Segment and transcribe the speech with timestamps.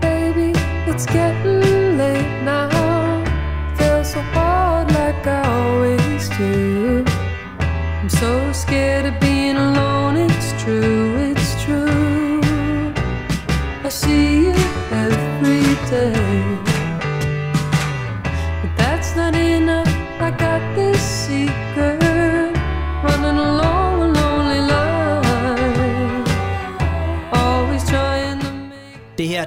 [0.00, 0.52] baby.
[0.90, 2.68] It's getting late now.
[3.76, 7.04] Feel so bored like I always do.
[8.00, 10.16] I'm so scared of being alone.
[10.16, 10.95] It's true,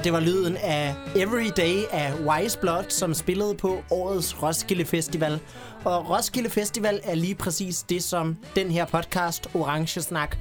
[0.04, 5.40] Det var lyden af Everyday af Wise Blood, som spillede på årets Roskilde Festival.
[5.86, 10.38] Og Roskilde Festival er lige præcis det, som den her podcast, Orange Snak,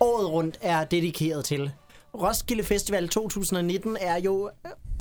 [0.00, 1.70] året rundt er dedikeret til.
[2.14, 4.50] Roskilde Festival 2019 er jo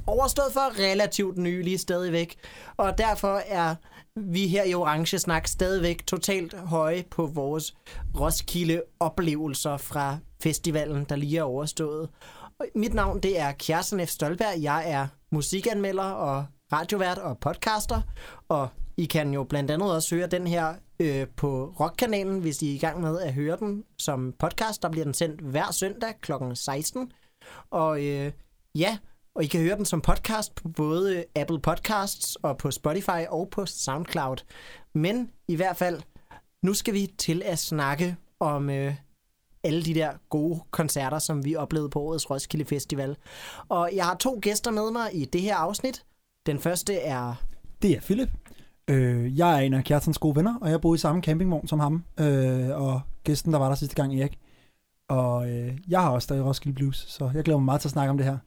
[0.07, 2.35] overstået for relativt nylig stadigvæk,
[2.77, 3.75] og derfor er
[4.15, 7.75] vi her i Orange Snak stadigvæk totalt høje på vores
[8.19, 12.09] Roskilde-oplevelser fra festivalen, der lige er overstået.
[12.75, 14.09] Mit navn det er Kjersten F.
[14.09, 14.61] Stolberg.
[14.61, 18.01] Jeg er musikanmelder og radiovært og podcaster.
[18.49, 22.71] Og I kan jo blandt andet også høre den her øh, på Rockkanalen, hvis I
[22.71, 24.81] er i gang med at høre den som podcast.
[24.81, 26.31] Der bliver den sendt hver søndag kl.
[26.53, 27.11] 16.
[27.71, 28.31] Og øh,
[28.75, 28.97] ja,
[29.35, 33.49] og I kan høre den som podcast på både Apple Podcasts og på Spotify og
[33.49, 34.37] på SoundCloud.
[34.93, 36.01] Men i hvert fald,
[36.63, 38.95] nu skal vi til at snakke om øh,
[39.63, 43.17] alle de der gode koncerter, som vi oplevede på årets Roskilde Festival.
[43.69, 46.05] Og jeg har to gæster med mig i det her afsnit.
[46.45, 47.35] Den første er...
[47.81, 48.29] Det er Philip.
[48.87, 51.79] Øh, jeg er en af Kjartans gode venner, og jeg boede i samme campingvogn som
[51.79, 52.03] ham.
[52.19, 54.39] Øh, og gæsten, der var der sidste gang, Erik.
[55.09, 57.91] Og øh, jeg har også stadig Roskilde Blues, så jeg glæder mig meget til at
[57.91, 58.37] snakke om det her.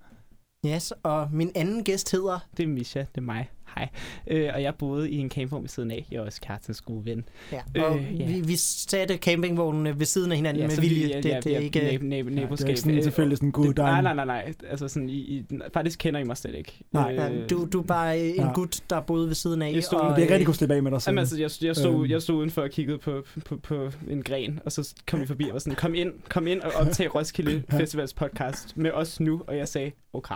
[0.67, 2.39] Yes, og min anden gæst hedder...
[2.57, 3.51] Det er Misha, det er mig.
[3.77, 3.89] Hej.
[4.27, 6.07] Øh, og jeg boede i en campingvogn ved siden af.
[6.11, 7.25] Jeg er også Kjartans gode ven.
[7.53, 8.27] Ja, og Øh, ja.
[8.27, 11.05] vi, vi satte campingvognene ved siden af hinanden ja, med vilje.
[11.07, 11.81] vi- ja, det, ja, det er vi ikke...
[11.81, 14.15] nab- nab- Det er ikke sådan Øh, selvfølgelig sådan, det- der er Nej, en- nej,
[14.15, 14.53] nej, nej.
[14.71, 15.45] Altså sådan, i, i,
[15.75, 16.73] faktisk kender I mig slet ikke.
[16.93, 17.15] Nej.
[17.33, 18.53] Øh, du, du er bare en Ja.
[18.53, 19.73] gut, der boede ved siden af.
[19.73, 21.11] Jeg stod- og, Det er ikke rigtig øh, kunne slippe af med dig selv.
[21.13, 22.11] Jamen, altså, jeg, jeg, stod, Øhm.
[22.11, 25.45] jeg stod udenfor og kiggede på, på, på en gren, og så kom vi forbi
[25.45, 29.43] og var sådan, kom ind, kom ind og optag Roskilde Festivals podcast med os nu,
[29.47, 30.35] og jeg sagde, okay,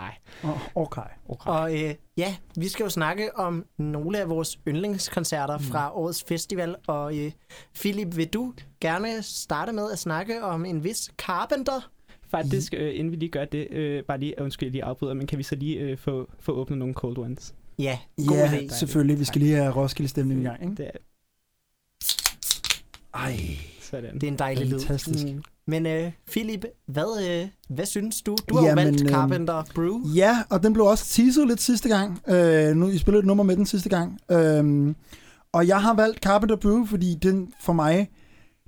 [0.75, 1.01] okay.
[1.29, 1.49] okay.
[1.51, 5.63] Og øh, ja, vi skal jo snakke om nogle af vores yndlingskoncerter Mm.
[5.63, 6.75] fra årets festival.
[6.87, 7.31] Og øh,
[7.75, 11.89] Philip, vil du gerne starte med at snakke om en vis Carpenter?
[12.31, 15.37] Faktisk, øh, inden vi lige gør det, øh, bare lige, undskyld, lige afbryder, men kan
[15.37, 17.53] vi så lige øh, få, få åbnet nogle cold ones?
[17.79, 18.73] Ja, god Ja, idé.
[18.79, 19.19] selvfølgelig.
[19.19, 20.75] Vi skal lige have Roskilde-stemning i gang, ikke?
[20.75, 20.91] Det er
[23.13, 23.37] Ej,
[23.81, 24.13] sådan.
[24.13, 24.79] Det er en dejlig lyd.
[24.79, 25.25] fantastisk.
[25.25, 25.43] Mm.
[25.69, 28.37] Men øh, Philip, hvad, øh, hvad synes du?
[28.49, 29.99] Du har Jamen, valgt øhm, Carpenter Brew.
[30.15, 32.19] Ja, og den blev også teaset lidt sidste gang.
[32.27, 34.19] Øh, nu I spillede et nummer med den sidste gang.
[34.31, 34.95] Øh,
[35.51, 38.09] og jeg har valgt Carpenter Brew, fordi den for mig,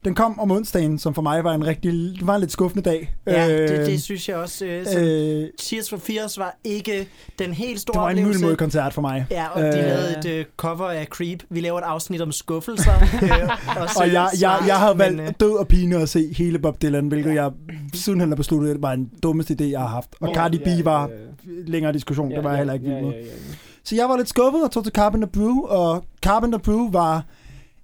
[0.06, 2.90] den kom om onsdagen, som for mig var en rigtig, det var en lidt skuffende
[2.90, 3.16] dag.
[3.28, 4.66] Ja, Øh, det, det synes jeg også.
[4.66, 7.08] Øh, så øh, Tears for Fears var ikke
[7.40, 8.40] den helt store det var en oplevelse.
[8.40, 9.26] mylmød koncert for mig.
[9.32, 9.74] Ja, og de Øh.
[9.74, 11.44] lavede et øh, cover af Creep.
[11.50, 12.92] Vi laver et afsnit om skuffelser.
[13.24, 16.34] øh, også, Og jeg, jeg, jeg har valgt men, øh, død og pine at se
[16.38, 17.52] hele Bob Dylan, hvilket jeg
[17.94, 20.10] sidenhen har besluttet, det var en dummeste idé, jeg har haft.
[20.22, 21.16] Og Ja, Cardi B ja, var ja,
[21.68, 23.12] længere diskussion, det var jeg heller ikke vild ja, med.
[23.12, 23.32] ja, ja, ja.
[23.84, 27.26] Så jeg var lidt skuffet og tog til Carpenter Brew, og Carpenter Brew var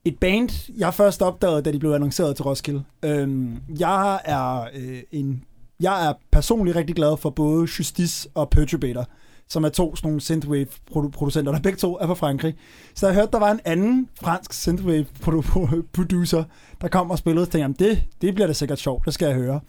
[0.07, 2.83] et band, jeg først opdagede, da de blev annonceret til Roskilde.
[3.05, 5.43] Øhm, jeg er øh, en,
[5.79, 9.07] jeg er personligt rigtig glad for både Justice og Perturbator,
[9.49, 12.55] som er to sådan nogle synthwave-producenter, der begge to er fra Frankrig.
[12.95, 16.43] Så jeg hørte, der var en anden fransk synthwave-producer,
[16.81, 19.35] der kom og spillede, og tænkte, det, det bliver da sikkert sjovt, det skal jeg
[19.35, 19.59] høre.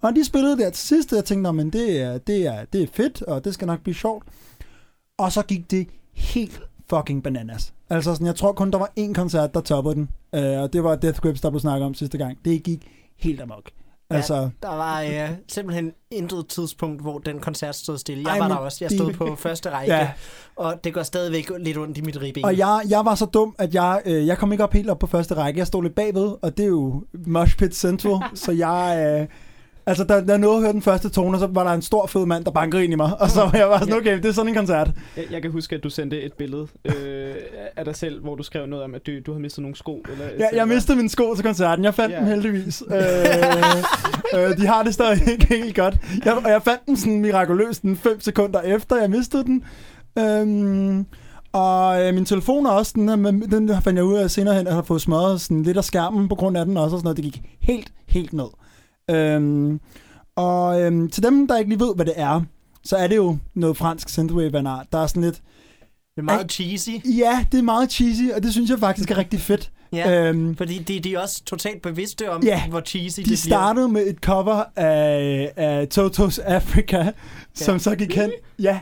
[0.00, 2.82] Og de spillede der til sidst, og jeg tænkte, men det er, det, er, det
[2.82, 4.24] er fedt, og det skal nok blive sjovt.
[5.18, 6.60] Og så gik det helt
[6.90, 7.72] fucking bananas.
[7.90, 10.08] Altså sådan, jeg tror kun, der var én koncert, der toppede den.
[10.34, 12.38] Øh, og det var Death Grips, der blev snakket om sidste gang.
[12.44, 13.70] Det gik helt amok.
[14.10, 18.22] Altså, Ja, der var øh, simpelthen intet tidspunkt, hvor den koncert stod stille.
[18.26, 18.78] Jeg Ej, var der også.
[18.80, 20.10] Jeg stod på første række, Ja.
[20.56, 22.44] og det går stadigvæk lidt ondt i mit ribben.
[22.44, 24.98] og jeg, jeg var så dum, at jeg, øh, jeg kom ikke op helt op
[24.98, 25.58] på første række.
[25.58, 28.12] Jeg stod lidt bagved, og det er jo Mosh Pit Central,
[28.44, 29.16] så jeg...
[29.20, 29.26] Øh,
[29.88, 32.06] altså, da, da jeg nåede at høre den første tone, så var der en stor
[32.06, 33.20] fed mand, der bankede ind i mig.
[33.20, 34.90] Og så var jeg bare sådan, okay, det er sådan en koncert.
[35.16, 37.34] Jeg, jeg kan huske, at du sendte et billede øh,
[37.76, 40.02] af dig selv, hvor du skrev noget om, at du, du har mistet nogle sko.
[40.12, 41.84] Eller, Ja, jeg mistede mine sko til koncerten.
[41.84, 42.18] Jeg fandt Ja.
[42.20, 42.82] dem heldigvis.
[42.90, 45.96] øh, øh, de har det stadig ikke helt godt.
[46.24, 49.64] Jeg, og jeg fandt dem sådan mirakuløst den 5 sekunder efter, jeg mistede den.
[50.18, 51.06] Øhm,
[51.52, 53.16] og øh, min telefon er også, den, her,
[53.50, 55.84] den fandt jeg ud af senere hen, at jeg har fået smadret sådan lidt af
[55.84, 57.16] skærmen på grund af den også, og sådan noget.
[57.16, 58.46] Det gik helt, helt ned.
[59.10, 59.80] Øhm,
[60.36, 62.40] og øhm, til dem, der ikke lige ved, hvad det er,
[62.84, 64.86] så er det jo noget fransk synthwave art.
[64.92, 65.42] Der er sådan lidt, Det
[66.18, 66.90] er meget cheesy.
[67.18, 69.70] Ja, det er meget cheesy, og det synes jeg faktisk er rigtig fedt.
[69.92, 73.38] Ja, Øhm, fordi de, de er også totalt bevidste om, Ja, hvor cheesy de det
[73.38, 77.12] startede med et cover af, af Totos Africa,
[77.54, 77.78] som Ja.
[77.78, 78.30] så gik hen.
[78.58, 78.80] Ja.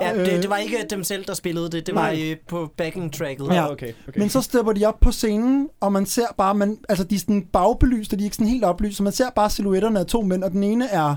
[0.00, 1.86] Ja, det, øh, det var ikke dem selv, der spillede det.
[1.86, 2.22] Det var Nej.
[2.30, 3.46] øh, på backing tracket.
[3.48, 3.54] Ja.
[3.54, 3.72] Ja.
[3.72, 4.18] Okay, okay.
[4.20, 7.18] Men så stepper de op på scenen, og man ser bare, man, altså de er
[7.18, 10.06] sådan bagbelyst, og de er ikke sådan helt oplyst, så man ser bare silhuetterne af
[10.06, 11.14] to mænd, og den ene er...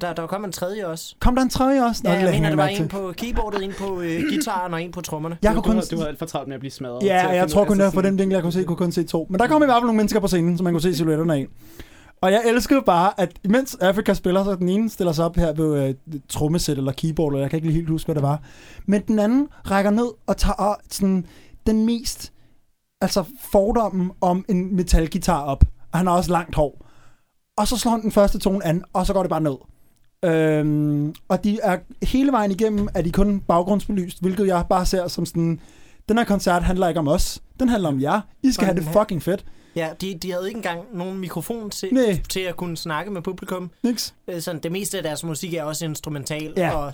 [0.00, 1.14] Der, der kom en tredje også.
[1.20, 2.00] Kom der en tredje også?
[2.04, 2.88] Nå, Ja, jeg mener, der var en til.
[2.88, 5.36] på keyboardet, en på øh, gitaren og en på trommerne.
[5.42, 5.88] Jeg du, kunne du, kun...
[5.90, 7.02] du havde alt for travlt med at blive smadret.
[7.06, 9.02] Ja, jeg finde tror kun, altså sådan- den vinkel, jeg kunne se, kunne kun se
[9.04, 9.26] to.
[9.30, 11.34] Men der kom i hvert fald nogle mennesker på scenen, som man kunne se silhuetterne
[11.34, 11.46] af.
[12.24, 15.52] Og jeg elskede bare, at imens Afrika spiller, så den ene stiller sig op her
[15.52, 18.42] ved øh, trommesæt eller keyboard, eller jeg kan ikke lige helt huske, hvad det var.
[18.86, 21.26] Men den anden rækker ned og tager sådan,
[21.66, 22.32] den mest
[23.00, 25.64] altså fordommen om en metalgitar op.
[25.92, 26.86] Og han har også langt hår.
[27.56, 29.56] Og så slår han den første tone an, og så går det bare ned.
[30.24, 35.08] Øhm, og de er hele vejen igennem, er de kun baggrundsbelyst, hvilket jeg bare ser
[35.08, 35.60] som sådan,
[36.08, 38.20] den her koncert handler ikke om os, den handler om jer.
[38.42, 39.44] I skal have det fucking fedt.
[39.76, 42.18] Ja, de, de havde ikke engang nogen mikrofon til, Nej.
[42.28, 43.70] til at kunne snakke med publikum.
[43.82, 44.14] Niks.
[44.28, 46.70] Øh, Sådan, det meste af deres musik er også instrumental, Ja.
[46.76, 46.92] og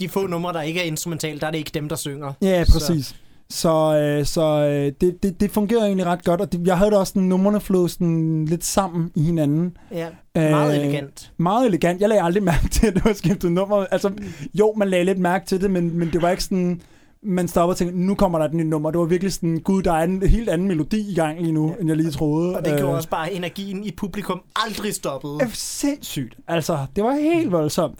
[0.00, 2.32] de få numre, der ikke er instrumental, der er det ikke dem, der synger.
[2.42, 3.14] Ja, Så- præcis.
[3.50, 6.90] Så, øh, så øh, det, det, det fungerer egentlig ret godt, og det, jeg havde
[6.90, 9.76] da også sådan, numrene flå sådan lidt sammen i hinanden.
[9.92, 11.32] Ja, meget Øh, elegant.
[11.36, 12.00] Meget elegant.
[12.00, 13.76] Jeg lagde aldrig mærke til, at det var skiftet nummer.
[13.90, 14.10] Altså,
[14.54, 16.82] jo, man lagde lidt mærke til det, men, men det var ikke sådan,
[17.24, 18.90] man stopper og tænkte, nu kommer der et nyt nummer.
[18.90, 21.68] Det var virkelig sådan, gud, der er en helt anden melodi i gang lige nu,
[21.68, 21.74] Ja.
[21.80, 22.56] end jeg lige troede.
[22.56, 25.38] Og det gjorde Øh, også bare, at energien i publikum aldrig stoppede.
[25.40, 26.36] er sindssygt.
[26.48, 27.98] Altså, det var helt voldsomt.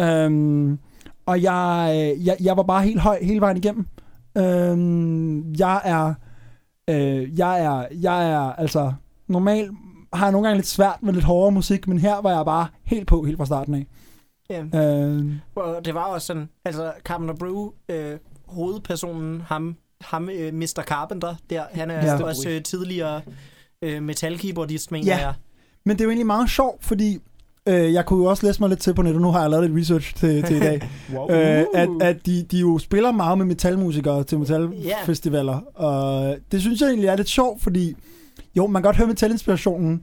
[0.00, 0.78] Øhm,
[1.26, 3.86] og jeg, øh, jeg, jeg var bare helt høj hele vejen igennem.
[4.38, 6.14] Øhm, jeg er,
[6.90, 8.92] øh, jeg er, jeg er, altså,
[9.28, 9.70] normalt
[10.12, 12.66] har jeg nogle gange lidt svært med lidt hårdere musik, men her var jeg bare
[12.84, 13.86] helt på, helt fra starten af.
[14.50, 14.64] Ja.
[14.80, 18.18] Øhm, Og det var også sådan, altså Carpenter Brew, øh,
[18.52, 20.82] hovedpersonen, ham, ham øh, Mr.
[20.86, 22.22] Carpenter der, han er Ja.
[22.24, 23.20] også øh, tidligere
[23.82, 25.18] øh, metalkeyboardist, mener Ja.
[25.20, 25.34] jeg.
[25.84, 27.18] men det er jo egentlig meget sjovt, fordi
[27.68, 29.70] øh, jeg kunne jo også læse mig lidt til på nettet, nu har jeg lavet
[29.70, 31.30] lidt research til, til i dag, Wow.
[31.30, 36.80] øh, at, at de, de jo spiller meget med metalmusikere til metalfestivaler, og det synes
[36.80, 37.94] jeg egentlig er lidt sjovt, fordi
[38.56, 40.02] jo, man kan godt høre metalinspirationen,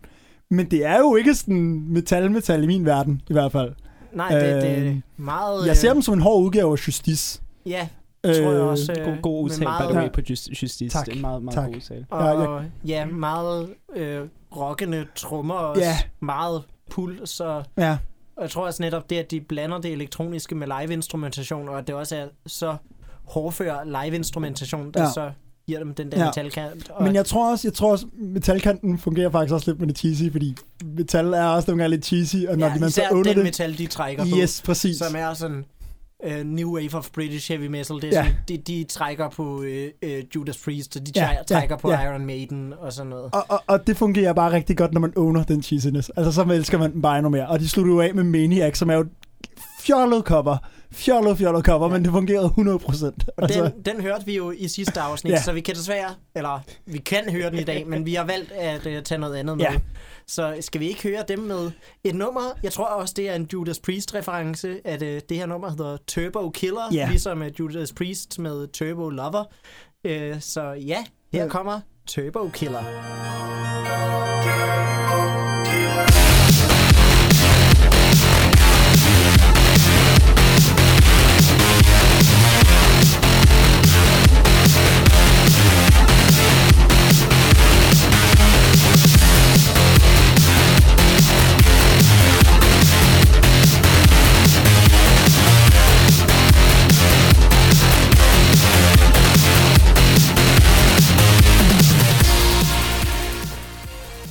[0.52, 3.72] men det er jo ikke sådan metal-metal i min verden, i hvert fald.
[4.13, 5.68] Nej, det, det Øh, er meget...
[5.68, 7.42] Jeg ser øh, dem som en hård udgave af Justice.
[7.66, 7.88] Ja,
[8.24, 8.95] tror jeg Øh, også.
[9.00, 10.89] øh, God, god med udtale, by meget- the way, på just, Justice.
[10.98, 11.66] Tak, Det er meget, meget tak.
[11.68, 12.06] god udtale.
[12.10, 14.21] Og, Ja, ja, meget øh,
[14.57, 15.81] rockende trommer også.
[15.81, 15.98] Ja.
[16.19, 17.30] Meget puls.
[17.30, 17.98] Så, Ja,
[18.36, 21.88] og jeg tror også netop det, at de blander det elektroniske med live-instrumentation, og at
[21.88, 22.75] det også er så
[23.27, 25.12] hårdfør live-instrumentation, der Ja.
[25.12, 25.31] så
[25.68, 26.25] giver dem den der Ja.
[26.25, 26.89] metalkant.
[26.89, 29.98] Og, men jeg tror også, jeg tror også, metalkanten fungerer faktisk også lidt med det
[29.98, 30.56] cheesy, fordi
[30.86, 33.24] metal er også nogle gange lidt cheesy, og når ja, de man så især under
[33.24, 33.44] den det...
[33.44, 34.30] metal, de trækker på.
[34.38, 34.98] Yes, præcis.
[34.98, 35.66] som er sådan
[36.27, 37.95] uh, New Wave of British Heavy Metal.
[37.95, 38.24] Det er Ja.
[38.24, 39.63] sådan, de, de trækker på uh,
[40.06, 42.01] uh, Judas Priest, og de Ja, ja, ja, trækker på ja.
[42.12, 43.30] Iron Maiden og sådan noget.
[43.33, 46.12] Og, og, og det fungerer bare rigtig godt, når man owner den cheesiness.
[46.16, 47.48] Altså, så elsker man den bare endnu mere.
[47.48, 49.10] Og de slutter jo af med Maniac, som er jo et
[49.81, 50.57] fjollet cover.
[50.94, 51.94] Fjollet, fjollet cover, ja.
[51.94, 53.06] Men det fungerede 100%.
[53.38, 55.42] Og Altså, den, den hørte vi jo i sidste afsnit, Ja.
[55.42, 58.52] så vi kan desværre, eller vi kan høre den i dag, men vi har valgt
[58.52, 59.66] at uh, tage noget andet med.
[59.66, 59.74] Ja.
[60.28, 61.72] Så skal vi ikke høre dem med
[62.04, 62.42] et nummer?
[62.64, 66.50] Jeg tror også, det er en Judas Priest-reference, at uh, det her nummer hedder Turbo
[66.50, 67.08] Killer, Ja.
[67.10, 69.44] ligesom uh, Judas Priest med Turbo Lover.
[70.06, 71.04] Uh, så ja,
[71.34, 71.48] her Ja.
[71.50, 72.84] kommer Turbo Killer.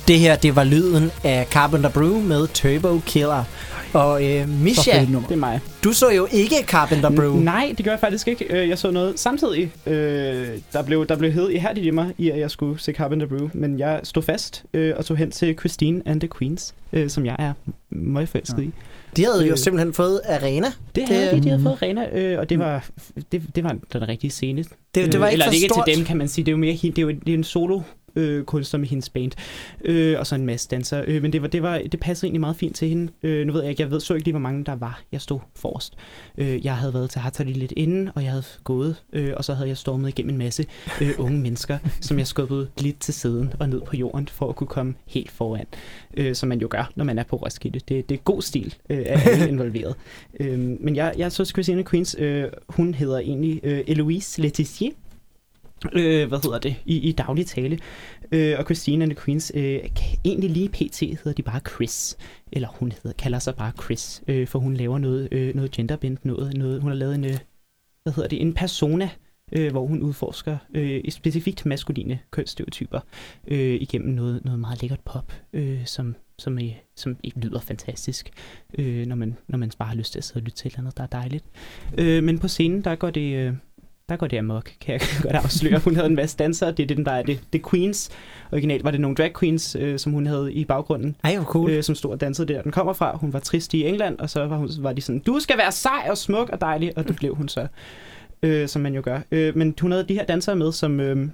[0.09, 3.43] Det her, det var lyden af Carpenter Brew med Turbo Killer.
[3.93, 5.05] Og øh, Misha.
[5.05, 5.59] Det er mig.
[5.83, 7.37] du så jo ikke Carpenter Brew.
[7.39, 8.45] N- Nej, det gør jeg faktisk ikke.
[8.61, 9.71] Øh, Jeg så noget samtidig.
[9.85, 13.27] øh, Der blev, der blev hed ihærdigt i mig, i at jeg skulle se Carpenter
[13.27, 13.49] Brew.
[13.53, 17.25] Men jeg stod fast øh, og tog hen til Christine and the Queens, øh, som
[17.25, 17.53] jeg er
[17.89, 18.71] meget forelsket i.
[19.15, 19.57] De havde jo Øh.
[19.57, 20.67] simpelthen fået Arena.
[20.95, 21.63] Det havde de, de havde Mhm.
[21.67, 22.85] fået Rena, øh, og det var,
[23.31, 24.63] det, det var den rigtige scene.
[24.95, 25.85] Det, det var Øh, ikke Eller for det ikke stort.
[25.87, 26.45] til dem, kan man sige.
[26.45, 27.81] Det er jo mere det er jo det er en solo
[28.15, 29.31] øh, kunstner med hendes band,
[29.85, 31.03] øh, og så en masse danser.
[31.07, 33.11] Øh, men det, var, det, var, det passede egentlig meget fint til hende.
[33.23, 35.01] Øh, nu ved jeg ikke, jeg ved så ikke lige, hvor mange der var.
[35.11, 35.93] Jeg stod forrest.
[36.37, 39.53] Øh, jeg havde været til Hattori lidt inden, og jeg havde gået, øh, og så
[39.53, 40.65] havde jeg stormet igennem en masse
[41.01, 44.55] øh, unge mennesker, som jeg skubbede lidt til siden og ned på jorden, for at
[44.55, 45.65] kunne komme helt foran.
[46.17, 47.79] Øh, som man jo gør, når man er på Roskilde.
[47.79, 49.95] Det, det er god stil øh, af alle involveret.
[50.39, 54.91] Øh, men jeg, jeg så Christina Queens, øh, hun hedder egentlig øh, Eloise Letizier,
[55.93, 57.79] øh, hvad hedder det, i, i daglig tale.
[58.31, 59.79] Øh, og Christine and the Queens, øh,
[60.25, 60.99] egentlig lige pt.
[60.99, 62.17] hedder de bare Chris.
[62.51, 66.25] Eller hun hedder, kalder sig bare Chris, øh, for hun laver noget, øh, noget genderbent,
[66.25, 67.37] noget, noget, hun har lavet en, øh,
[68.03, 69.09] hvad hedder det, en persona,
[69.51, 72.99] øh, hvor hun udforsker øh, specifikt maskuline kønsstereotyper
[73.47, 78.29] øh, igennem noget, noget meget lækkert pop, øh, som, som, øh, som øh, lyder fantastisk,
[78.77, 80.71] øh, når, man, når man bare har lyst til at sidde og lytte til et
[80.71, 81.45] eller andet, der er dejligt.
[81.97, 83.35] Øh, men på scenen, der går det...
[83.35, 83.53] Øh,
[84.09, 85.79] der går det amok, kan jeg godt afsløre.
[85.79, 88.09] Hun havde en masse dansere, det er det, der er det, det Queens.
[88.51, 91.69] Originalt var det nogle drag queens, øh, som hun havde i baggrunden, Ej, hvor cool.
[91.69, 92.61] øh, som stod og dansede der.
[92.61, 95.19] Den kommer fra, hun var trist i England, og så var, hun, var de sådan,
[95.19, 97.67] du skal være sej og smuk og dejlig, og det blev hun så,
[98.43, 99.19] øh, som man jo gør.
[99.31, 100.99] Øh, men hun havde de her dansere med, som...
[100.99, 101.27] Øh,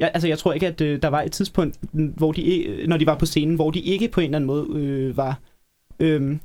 [0.00, 2.96] Ja, altså jeg tror ikke, at øh, der var et tidspunkt, hvor de, ikke- når
[2.96, 5.38] de var på scenen, hvor de ikke på en eller anden måde øh, var
[6.00, 6.36] øh,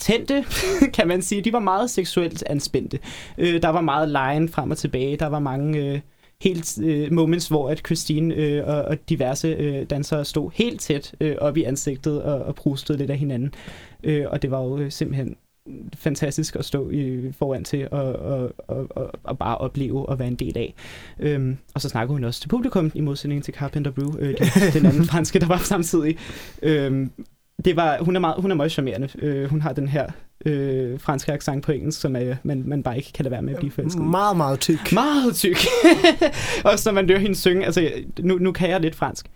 [0.00, 0.44] tændte,
[0.96, 1.42] kan man sige.
[1.42, 2.98] De var meget seksuelt anspændte.
[3.38, 5.16] Øh, der var meget lejen frem og tilbage.
[5.16, 6.00] Der var mange øh,
[6.42, 11.14] helt øh, moments, hvor at Christine øh, og, og diverse øh, dansere stod helt tæt
[11.20, 13.54] øh, op i ansigtet og, og prustede lidt af hinanden.
[14.04, 15.36] Øh, og det var jo øh, simpelthen
[15.94, 20.28] fantastisk at stå i, foran til og, og, og, og, og bare opleve og være
[20.28, 20.74] en del af.
[21.18, 24.72] Øhm, og så snakker hun også til publikum, i modsætning til Carpenter Brew, øh, den,
[24.72, 26.16] den anden franske, der var samtidig.
[26.62, 27.10] Øhm,
[27.64, 29.08] det var, hun, er meget, hun er meget charmerende.
[29.18, 30.06] Øh, hun har den her
[30.46, 33.52] øh, franske accent på engelsk, som er, man, man bare ikke kan lade være med
[33.52, 34.02] at blive forelsket.
[34.02, 34.92] Meget, meget tyk.
[34.92, 35.56] Meget tyk.
[36.64, 37.64] Også når man hører hende synge.
[37.64, 39.26] Altså, nu, nu kan jeg lidt fransk.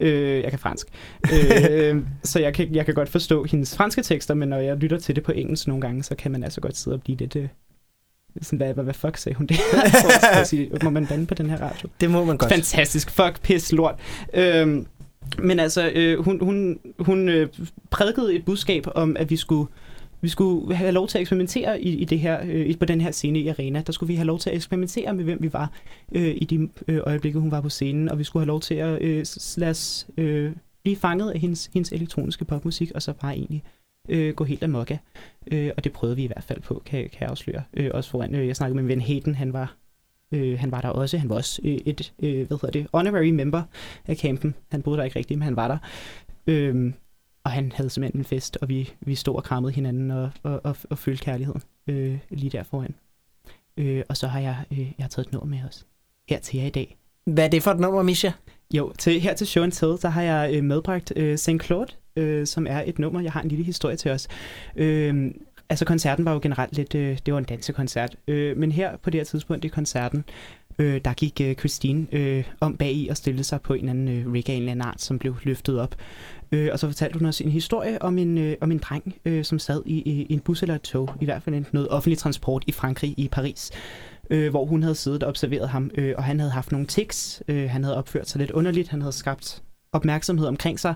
[0.00, 0.86] Øh, jeg kan fransk.
[1.32, 4.98] øh, så jeg kan, jeg kan godt forstå hendes franske tekster, men når jeg lytter
[4.98, 7.36] til det på engelsk nogle gange, så kan man altså godt sidde og blive lidt...
[7.36, 7.48] Øh,
[8.42, 9.56] sådan, hvad, hvad, hvad fuck sagde hun det?
[10.34, 11.88] Så sige, Må man bande på den her radio?
[12.00, 12.52] Det må man godt.
[12.52, 13.10] Fantastisk.
[13.10, 13.94] Fuck, pis, lort.
[14.32, 14.86] Øhm,
[15.38, 17.48] men altså, øh, hun, hun, hun øh,
[17.90, 19.70] prædikede et budskab om, at vi skulle,
[20.20, 23.10] vi skulle have lov til at eksperimentere i, i det her, øh, på den her
[23.10, 23.82] scene i Arena.
[23.86, 25.70] Der skulle vi have lov til at eksperimentere med, hvem vi var
[26.12, 28.08] øh, i de øh, øjeblikke, hun var på scenen.
[28.08, 29.26] Og vi skulle have lov til at øh,
[29.56, 33.62] lade os øh, blive fanget af hendes, hendes elektroniske popmusik, og så bare egentlig
[34.08, 34.98] øh, gå helt amok af.
[35.52, 37.62] Øh, og det prøvede vi i hvert fald på, kan, kan jeg afsløre.
[37.74, 39.76] Øh, også foran, øh, jeg snakkede med min ven Hayden, han var
[40.32, 41.18] Øh, han var der også.
[41.18, 43.62] Han var også øh, et, øh, hvad hedder det, honorary member
[44.06, 44.54] af campen.
[44.70, 45.78] Han boede der ikke rigtigt, men han var der.
[46.46, 46.94] Øhm,
[47.44, 50.60] og han havde simpelthen en fest, og vi, vi stod og krammede hinanden og, og,
[50.64, 52.94] og, og følte kærligheden øh, lige der foran.
[53.76, 55.86] Øh, og så har jeg, øh, jeg har taget et nummer med os
[56.28, 56.96] her til jer i dag.
[57.24, 58.30] Hvad er det for et nummer, Misha?
[58.74, 61.50] Jo, til, her til Show Tell, der har jeg øh, medbragt øh, St.
[61.62, 64.28] Claude, øh, som er et nummer, jeg har en lille historie til os.
[64.76, 65.30] Øh,
[65.68, 69.10] altså koncerten var jo generelt lidt, øh, det var en dansekoncert, øh, men her på
[69.10, 70.24] det her tidspunkt i koncerten,
[70.78, 73.90] øh, der gik øh, Christine øh, om bag i og stillede sig på en eller
[73.90, 75.94] anden øh, rig af en eller anden art, som blev løftet op.
[76.52, 79.44] Øh, og så fortalte hun også en historie om en, øh, om en dreng, øh,
[79.44, 81.88] som sad i, i, i en bus eller et tog, i hvert fald en, noget
[81.88, 83.70] offentlig transport i Frankrig, i Paris,
[84.30, 87.42] øh, hvor hun havde siddet og observeret ham, øh, og han havde haft nogle tics,
[87.48, 89.62] øh, han havde opført sig lidt underligt, han havde skabt
[89.94, 90.94] opmærksomhed omkring sig,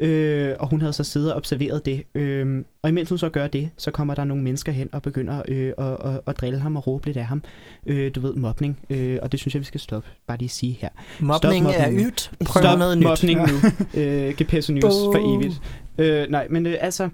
[0.00, 2.02] øh, og hun havde så siddet og observeret det.
[2.14, 5.42] Øh, og imens hun så gør det, så kommer der nogle mennesker hen og begynder
[5.48, 7.42] øh, at, at, at drille ham og råbe lidt af ham.
[7.86, 10.78] Øh, du ved, mobning, øh, og det synes jeg, vi skal stoppe, bare lige sige
[10.80, 10.88] her.
[11.20, 12.30] Mobning er ydt.
[12.44, 13.06] Prøv Stop noget nyt.
[13.06, 13.56] mobning nu.
[14.00, 15.14] øh, GPS News Åh.
[15.14, 15.60] for evigt.
[15.98, 17.08] Øh, nej, men øh, altså...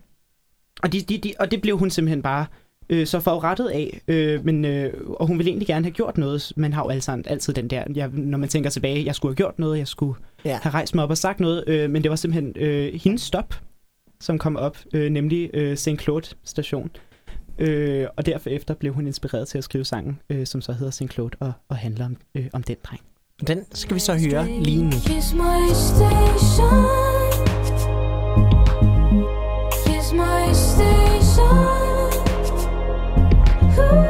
[0.83, 2.47] Og, de, de, de, og det blev hun simpelthen bare
[2.88, 4.00] øh, så forurettet af.
[4.09, 6.52] Øh, men, øh, og hun ville egentlig gerne have gjort noget.
[6.56, 7.85] Man har jo altså altid den der...
[7.95, 10.14] Jeg, når man tænker tilbage, jeg skulle have gjort noget, jeg skulle
[10.47, 10.59] Ja.
[10.62, 11.65] have rejst mig op og sagt noget.
[11.67, 13.55] Øh, men det var simpelthen øh, hendes stop,
[14.21, 16.00] som kom op, øh, nemlig øh, St.
[16.00, 16.91] Claude station.
[17.59, 20.91] Øh, og derfor efter blev hun inspireret til at skrive sangen, øh, som så hedder
[20.91, 21.12] St.
[21.12, 23.03] Claude og, og handler om, øh, om den dreng.
[23.47, 24.91] Den skal vi så høre lige nu.
[24.91, 26.87] Kiss my station.
[29.87, 31.87] Kiss my station.
[33.79, 34.05] Ooh,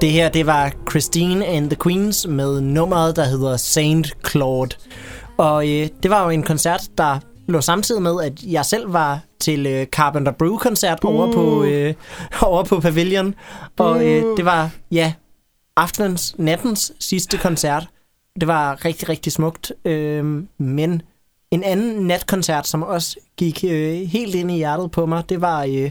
[0.00, 4.76] Det her, det var Christine and the Queens med nummeret, der hedder Saint Claude.
[5.36, 9.20] Og øh, det var jo en koncert, der lå samtidig med, at jeg selv var
[9.40, 11.94] til øh, Carpenter Brew-koncert over på, øh,
[12.48, 13.34] over på Pavilion.
[13.78, 15.12] Og øh, det var, ja,
[15.76, 17.88] aftenens, nattens sidste koncert.
[18.40, 19.72] Det var rigtig, rigtig smukt.
[19.84, 20.24] Øh,
[20.58, 21.02] men
[21.50, 25.64] en anden natkoncert, som også gik øh, helt ind i hjertet på mig, det var
[25.64, 25.90] øh,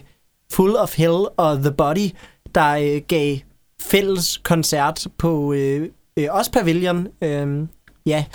[0.51, 2.09] Full of Hell og The Body,
[2.55, 3.37] der øh, gav
[3.85, 7.07] fælles koncert på øh, øh, også Pavilion.
[7.21, 7.67] Øh,
[8.05, 8.25] ja,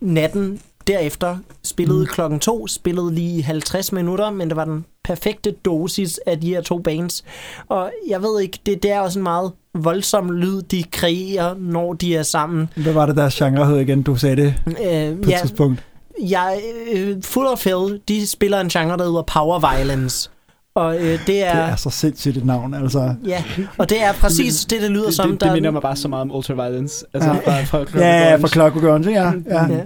[0.00, 2.06] natten derefter spillede mm.
[2.06, 6.48] klokken to, spillede lige i 50 minutter, men det var den perfekte dosis af de
[6.48, 7.24] her to bands.
[7.68, 11.92] Og jeg ved ikke, det, det er også en meget voldsom lyd, de kreerer, når
[11.92, 12.68] de er sammen.
[12.76, 14.02] Hvad var det, deres genre hed igen?
[14.02, 14.74] Du sagde det Øh,
[15.16, 15.84] på et ja, tidspunkt.
[16.20, 16.60] jeg,
[16.92, 20.30] øh, Full of Hell, de spiller en genre, der hedder Power Violence.
[20.74, 21.50] Og øh, det Det er...
[21.50, 23.14] er så sindssygt et navn, altså.
[23.26, 23.44] Ja,
[23.78, 25.30] og det er præcis det, det lyder Det, som.
[25.30, 27.04] det, der, det minder mig bare så meget om Ultraviolence.
[27.14, 27.36] Altså Ja.
[27.50, 28.40] bare fra Clockwork Ja, Orange.
[28.40, 29.32] for Clockwork Orange, ja.
[29.50, 29.66] ja.
[29.74, 29.80] Ja.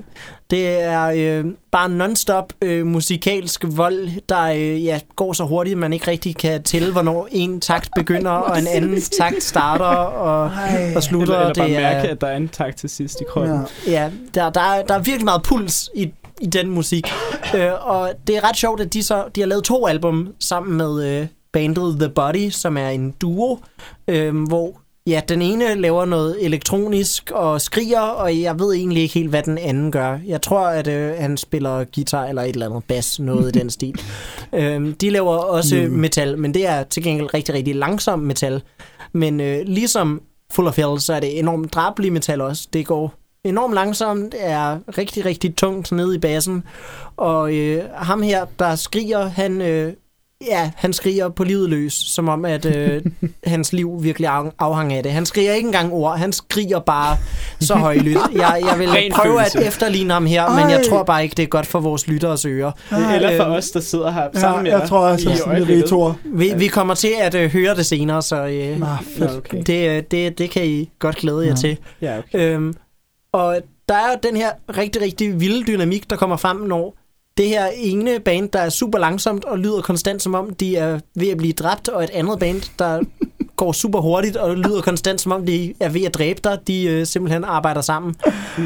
[0.51, 5.79] Det er øh, bare non-stop øh, musikalsk vold, der øh, ja, går så hurtigt, at
[5.79, 10.51] man ikke rigtig kan tælle, hvornår en takt begynder, og en anden takt starter og,
[10.97, 11.35] og slutter.
[11.35, 13.61] Eller, eller bare det mærke, er, at der er en tak til sidst i krøjen.
[13.87, 13.93] ja.
[13.93, 17.07] ja, der, der, er, der er virkelig meget puls i, i den musik.
[17.55, 20.77] Øh, og det er ret sjovt, at de, så, de har lavet to album sammen
[20.77, 23.59] med øh, bandet The Body, som er en duo,
[24.09, 29.15] øh, hvor ja, den ene laver noget elektronisk og skriger, og jeg ved egentlig ikke
[29.15, 30.19] helt, hvad den anden gør.
[30.27, 33.71] Jeg tror, at øh, han spiller guitar eller et eller andet bass, noget i den
[33.79, 34.01] stil.
[34.53, 35.93] Øh, de laver også Mm.
[35.93, 38.63] metal, men det er til gengæld rigtig, rigtig langsom metal.
[39.13, 40.21] Men øh, ligesom
[40.53, 42.69] Full of Hell, så er det enormt drabelig metal også.
[42.73, 43.15] Det går
[43.45, 46.63] enormt langsomt, er rigtig, rigtig tungt nede i bassen.
[47.17, 49.93] Og øh, ham her, der skriger, han, øh,
[50.47, 53.03] ja, han skriger på livet løs, som om, at øh,
[53.47, 55.13] hans liv virkelig af- afhang af det.
[55.13, 57.17] Han skriger ikke engang ord, han skriger bare
[57.61, 58.19] så højlydt.
[58.35, 59.59] Jeg, jeg vil Ren prøve følelse.
[59.61, 60.83] at efterligne ham her, men jeg Ej.
[60.89, 62.73] tror bare ikke, det er godt for vores lytteres ører.
[63.15, 65.33] Eller for Øh, os, der sidder her Ja, sammen med jeg jer tror også, i
[65.33, 66.17] at sådan retor.
[66.25, 68.81] Vi, vi kommer til at øh, høre det senere, så øh,
[69.19, 69.31] fedt.
[69.37, 69.63] okay.
[69.67, 71.55] det, øh, det, det kan I godt glæde jer Ja.
[71.55, 71.77] til.
[72.03, 72.39] Ja, okay.
[72.55, 72.75] Øhm,
[73.35, 76.97] og der er den her rigtig, rigtig vilde dynamik, der kommer frem, når
[77.37, 81.01] det her ene band, der er super langsomt og lyder konstant, som om de er
[81.15, 83.01] ved at blive dræbt, og et andet band, der
[83.57, 86.85] går super hurtigt og lyder konstant, som om de er ved at dræbe dig, de
[86.85, 88.15] øh, simpelthen arbejder sammen.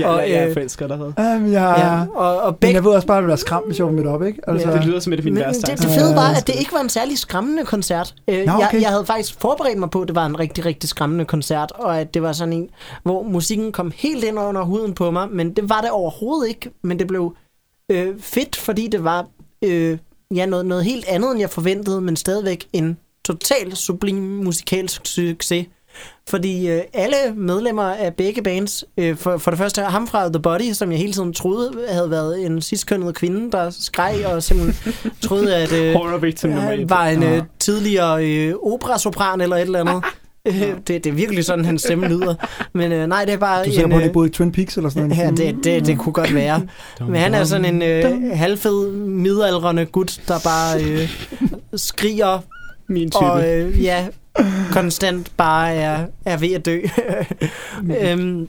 [0.01, 1.13] Ja, og, jeg, jeg er øh, forelsket dig.
[1.19, 3.67] Jamen, jeg, Ja, og, og Men begge jeg ved også bare, at det bliver skræmt,
[3.67, 4.41] hvis jeg var midt op, ikke?
[4.49, 6.47] Altså, Det lyder som et af mine men værste det, det fede var, Ja, at
[6.47, 8.15] det ikke var en særlig skræmmende koncert.
[8.29, 8.81] Øh, Nå, jeg, okay.
[8.81, 12.01] jeg havde faktisk forberedt mig på, at det var en rigtig, rigtig skræmmende koncert, og
[12.01, 12.69] at det var sådan en,
[13.03, 16.71] hvor musikken kom helt ind under huden på mig, men det var det overhovedet ikke.
[16.83, 17.35] Men det blev
[17.91, 19.27] øh, fedt, fordi det var
[19.65, 19.99] øh,
[20.35, 22.99] ja, noget, noget helt andet, end jeg forventede, men stadigvæk en
[23.33, 25.67] total sublim musikalsk succes.
[26.29, 30.43] Fordi øh, alle medlemmer af begge bands, øh, for, for det første ham fra The
[30.43, 34.93] Body, som jeg hele tiden troede havde været en sidstkønnet kvinde, der skreg og simpelthen
[35.29, 36.91] troede, at øh, et.
[36.91, 37.41] var en øh, Ja.
[37.59, 40.03] tidligere øh, operasopran eller et eller andet.
[40.47, 42.35] Øh, det, det er virkelig sådan, hans stemme lyder.
[42.75, 43.91] Men øh, nej, det er bare du ser en...
[43.91, 45.23] på, at de Øh, boede i Twin Peaks eller sådan noget.
[45.23, 46.67] ja, det, det, det kunne godt være.
[47.01, 51.09] Men han er sådan en øh, halvfed, midaldrende gut, der bare øh,
[51.77, 52.39] skriger
[52.89, 53.25] Min type.
[53.25, 54.09] og øh, ja,
[54.73, 56.81] konstant bare er, er ved at dø.
[58.03, 58.49] øhm,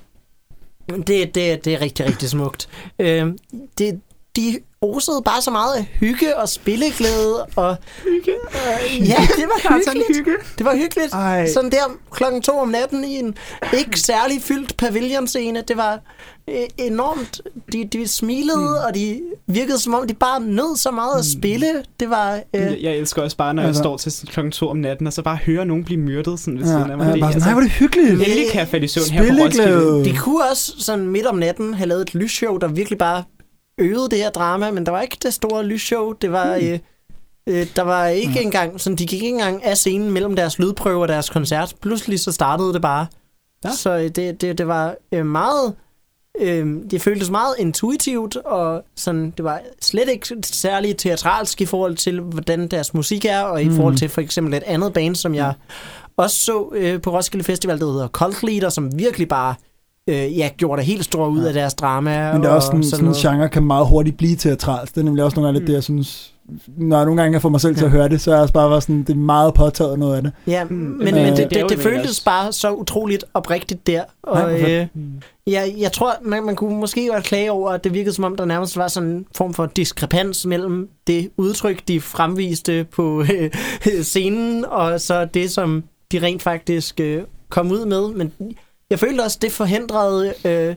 [0.89, 2.69] det, det, det er rigtig, rigtig smukt.
[2.99, 3.37] Øhm,
[3.77, 4.01] det,
[4.35, 7.45] de osede bare så meget af hygge og spilleglæde.
[7.55, 8.31] Og, hygge?
[8.53, 10.17] Øh, ja, det var hyggeligt.
[10.17, 10.31] Hygge.
[10.57, 11.13] Det var hyggeligt.
[11.13, 11.47] Ej.
[11.53, 11.77] Sådan der
[12.11, 13.35] klokken to om natten i en
[13.77, 15.63] ikke særlig fyldt pavillonscene.
[15.67, 15.99] Det var
[16.49, 17.41] øh, enormt.
[17.73, 18.87] De, de smilede, mm.
[18.87, 21.67] og de virkede som om, de bare nød så meget at spille.
[21.99, 22.33] Det var...
[22.35, 25.07] Øh, Jeg, jeg elsker også bare, når jeg Altså- står til klokken to om natten,
[25.07, 27.05] og så bare høre nogen blive myrdet sådan ved Ja, siden af mig.
[27.07, 28.11] ja, Det- bare sådan, altså, nej, hvor er det hyggeligt.
[28.11, 29.85] Endelig kan jeg falde i søvn her på Spilleglæde.
[29.91, 30.05] Roskilde.
[30.13, 33.23] De kunne også sådan midt om natten have lavet et lysshow, der virkelig bare
[33.79, 36.11] øgede det her drama, men der var ikke det store lysshow.
[36.13, 36.55] Det var...
[36.55, 36.79] Øh,
[37.47, 38.41] øh, der var ikke Ja.
[38.41, 38.81] engang...
[38.81, 41.75] Sådan, de gik ikke engang af scenen mellem deres lydprøve og deres koncert.
[41.81, 43.05] Pludselig så startede det bare.
[43.65, 43.69] Ja.
[43.71, 45.73] Så øh, det, det, det var øh, meget...
[46.39, 51.95] Øh, det føltes meget intuitivt, og sådan, det var slet ikke særlig teatralsk i forhold
[51.95, 53.75] til, hvordan deres musik er, og i Mm.
[53.75, 55.53] forhold til for eksempel et andet band, som jeg
[56.17, 59.55] også så øh, på Roskilde Festival, der hedder Cult Leader, som virkelig bare
[60.09, 61.47] øh, ja, gjorde det helt store ud Ja.
[61.47, 62.33] af deres drama.
[62.33, 63.17] Men det er også sådan, og sådan en noget.
[63.17, 64.95] genre kan meget hurtigt blive teatralsk.
[64.95, 65.67] Det er nemlig også nogle gange lidt Mm.
[65.67, 66.33] det, jeg synes...
[66.77, 68.41] Når jeg nogle gange kan få mig selv til at høre det, så er jeg
[68.41, 70.31] også bare var sådan, det er meget påtaget noget af det.
[70.47, 73.87] Ja, Mm, men, øh, men det, det det, det føltes også- bare så utroligt oprigtigt
[73.87, 74.03] der.
[74.23, 74.87] Og, Nej, øh,
[75.47, 78.35] ja, jeg tror, man, man kunne måske godt klage over, at det virkede som om,
[78.37, 83.51] der nærmest var sådan en form for diskrepans mellem det udtryk, de fremviste på øh,
[84.03, 88.07] scenen, og så det, som de rent faktisk øh, kom ud med.
[88.13, 88.31] Men
[88.89, 90.75] jeg følte også, det forhindrede øh,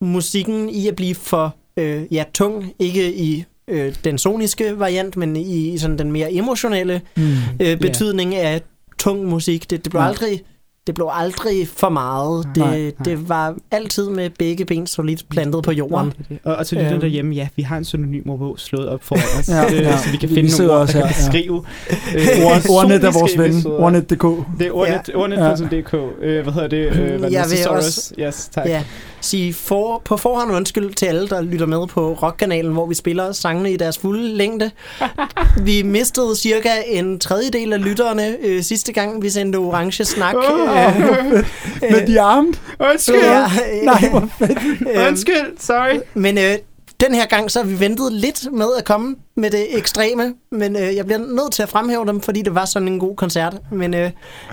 [0.00, 2.72] musikken i at blive for øh, ja, tung.
[2.78, 7.32] Ikke i øh, den soniske variant, men i, sådan den mere emotionelle Mm.
[7.60, 8.62] øh, betydning af
[8.98, 9.70] tung musik.
[9.70, 10.08] Det, det blev Ja.
[10.08, 10.42] aldrig
[10.86, 12.48] det blev aldrig for meget.
[12.54, 12.92] Det, Nej, nej.
[13.04, 16.12] det var altid med begge ben solidt plantet på jorden.
[16.44, 17.00] Og, og til lytterne Øhm.
[17.00, 19.96] derhjemme, ja, vi har en synonym ord slået op foran os, Ja, øh, ja.
[19.98, 21.30] så vi kan Vi finde sidder nogle ord, også der kan her, ja.
[21.30, 22.44] beskrive.
[22.46, 23.72] Ord, ordnet er vores ven.
[23.72, 24.22] Ordnet.dk.
[24.58, 25.16] Det er ordnet, ja.
[25.18, 25.94] ordnet.dk.
[26.22, 26.86] Øh, hvad hedder det?
[26.86, 28.66] Øh, hvad Jeg vil også- Yes, tak.
[28.66, 28.82] Ja.
[29.20, 33.32] Sige for, på forhånd undskyld til alle, der lytter med på Rockkanalen, hvor vi spiller
[33.32, 34.70] sangene i deres fulde længde.
[35.62, 40.34] Vi mistede cirka en tredjedel af lytterne øh, sidste gang, vi sendte Orange Snak.
[40.34, 41.44] Åh, Øh,
[41.92, 42.54] Med de armed.
[42.90, 43.16] Undskyld!
[43.16, 43.46] ja,
[43.84, 44.58] Nej, hvor fedt.
[44.94, 46.00] øh, Undskyld, sorry.
[46.14, 46.54] Men øh,
[47.00, 50.76] den her gang, så har vi ventet lidt med at komme med det ekstreme, men
[50.76, 53.56] øh, jeg bliver nødt til at fremhæve dem, fordi det var sådan en god koncert.
[53.72, 54.10] Men øh,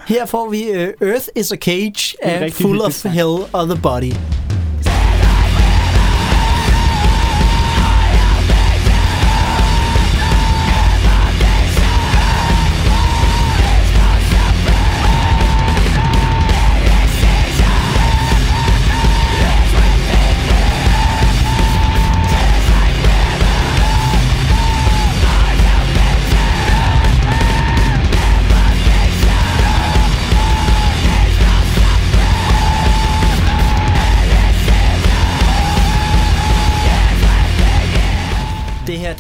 [0.08, 3.04] her får vi øh, Earth is a Cage af Full of.
[3.06, 4.14] Hell of the Body.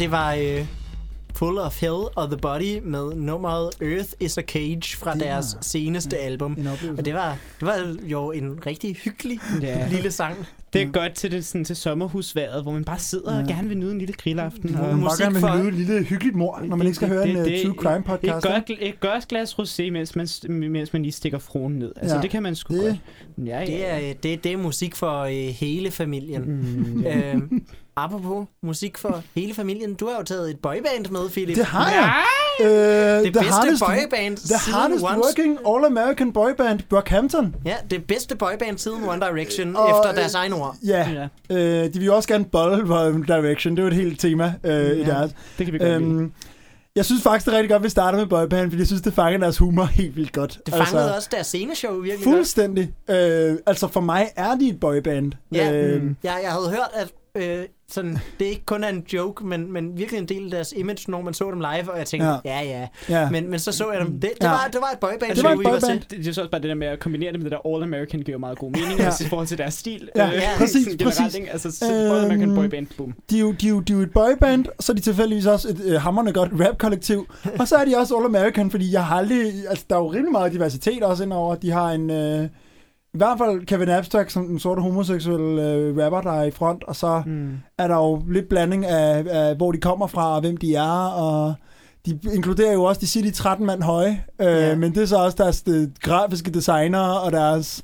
[0.03, 0.65] Det det var øh,
[1.35, 5.55] Full of Hell of the Body med nummeret Earth is a Cage fra Det deres
[5.55, 6.57] var- seneste album.
[6.97, 9.87] Og det var, det var jo en rigtig hyggelig Ja.
[9.91, 10.35] lille sang.
[10.73, 13.53] Det er godt til, det, sådan, til sommerhusværet, hvor man bare sidder og Ja.
[13.55, 14.69] gerne vil nyde en lille grillaften.
[14.75, 16.87] Hvor Og Man må musik gerne for- vil lyde et lille hyggeligt mor, når man
[16.87, 18.45] ikke skal høre en uh, true crime podcast.
[18.45, 20.27] Et godt, et godt glas rosé, mens man,
[20.71, 21.91] mens man lige stikker fruen ned.
[21.95, 22.17] Altså, Ja.
[22.17, 22.21] ja.
[22.21, 23.47] det kan man sgu Det- godt.
[23.47, 23.65] Ja, ja.
[23.65, 26.43] Det er, øh, det, det er musik for øh, hele familien.
[26.45, 27.33] Mm, ja.
[27.35, 27.41] Øh,
[27.95, 29.93] apropos musik for hele familien.
[29.93, 31.57] Du har jo taget et boyband med, Philip.
[31.57, 32.13] Det har jeg.
[32.61, 35.17] Øh, Det the bedste hardest, boyband the siden hardest Once.
[35.17, 37.55] working all-American boyband, Brockhampton.
[37.65, 40.75] Ja, det bedste boyband siden One Direction, Og, efter øh, deres egen ord.
[40.87, 43.71] Ja, ja, øh, de vil også gerne bolle på One Direction.
[43.75, 45.05] Det er jo et helt tema øh, i Ja.
[45.05, 45.31] deres.
[45.57, 46.11] det kan vi godt lide.
[46.11, 46.31] Øhm,
[46.95, 49.01] jeg synes faktisk, det er rigtig godt, at vi starter med boyband, fordi jeg synes,
[49.01, 50.59] det fanger deres humor helt vildt godt.
[50.65, 52.35] Det fangede også deres sceneshow virkelig godt.
[52.35, 52.93] Fuldstændig.
[53.09, 55.31] Øh, altså for mig er de et boyband.
[55.51, 59.45] Ja, øh, Ja, jeg havde hørt, at øh, sådan, det ikke kun er en joke,
[59.45, 62.05] men, men virkelig en del af deres image, når man så dem live, og jeg
[62.07, 62.61] tænkte, ja, Ja.
[62.61, 62.87] ja.
[63.09, 63.21] ja.
[63.21, 63.29] ja.
[63.29, 64.11] Men, men så så jeg dem.
[64.11, 64.49] Det, det, Ja.
[64.49, 65.81] var, det var et boyband Det var et boyband.
[65.81, 66.01] til.
[66.09, 67.67] Det, det er så også bare det der med at kombinere det med det der
[67.75, 68.97] All-American giver meget god mening, Ja.
[68.97, 69.05] ja.
[69.05, 70.09] altså, i forhold til deres stil.
[70.15, 71.35] Ja, øh, ja, præcis, sådan generelt, præcis.
[71.35, 71.51] Ikke?
[71.51, 73.13] Altså, så Øhm, All-American boyband, boom.
[73.29, 75.45] de, er jo, de, er jo, de er jo et boyband, så er de tilfældigvis
[75.45, 77.27] også et øh, hammerende godt rap-kollektiv.
[77.59, 79.53] Og så er de også all-American, fordi jeg har aldrig...
[79.69, 81.55] Altså, der er jo rimelig meget diversitet også indover.
[81.55, 82.09] De har en...
[82.09, 82.47] Øh,
[83.13, 86.83] I hvert fald Kevin Abstract, som den sorte homoseksuelle øh, rapper, der er i front,
[86.83, 87.57] og så Mm.
[87.77, 91.07] er der jo lidt blanding af, af hvor de kommer fra, og hvem de er,
[91.07, 91.53] og
[92.05, 94.75] de inkluderer jo også, de siger, de er 13 mand høje, øh, Ja.
[94.75, 97.83] men det er så også deres øh, grafiske designer og deres...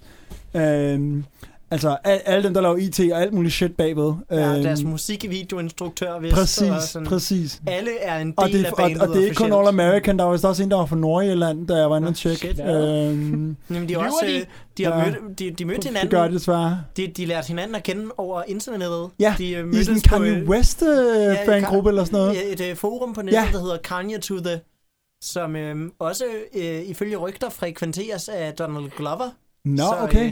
[0.56, 1.24] Øh,
[1.72, 4.14] altså, al, alle dem, der laver IT og alt muligt shit bagved.
[4.32, 7.62] Ja, Øh, deres musikvideoinstruktør, hvis og Præcis, sådan, præcis.
[7.68, 9.54] Alle er en del Og det, af og, bandet og det er ikke kun.
[9.54, 12.12] All American, der var også en, der var fra Nordjylland, da jeg var inde og
[12.12, 12.48] Nå, tjekke.
[12.64, 14.36] Øhm, Jamen, de, Lyver også, de?
[14.40, 14.46] øh,
[14.78, 15.06] de har Ja.
[15.06, 16.10] mødt, de, de mødte det hinanden.
[16.10, 16.82] gør det desværre.
[16.98, 19.10] De, de lærte hinanden at kende over internettet.
[19.20, 22.34] Ja, de, øh, I sådan en Kanye øh, West-fangruppe eller sådan noget.
[22.36, 23.48] Ja, et øh, forum på nettet, Ja.
[23.54, 24.60] der hedder Kanye to the,
[25.24, 26.24] som øh, også
[26.56, 29.30] øh, ifølge rygter frekventeres af Donald Glover.
[29.66, 30.26] Nå, Så, okay.
[30.26, 30.32] Øh,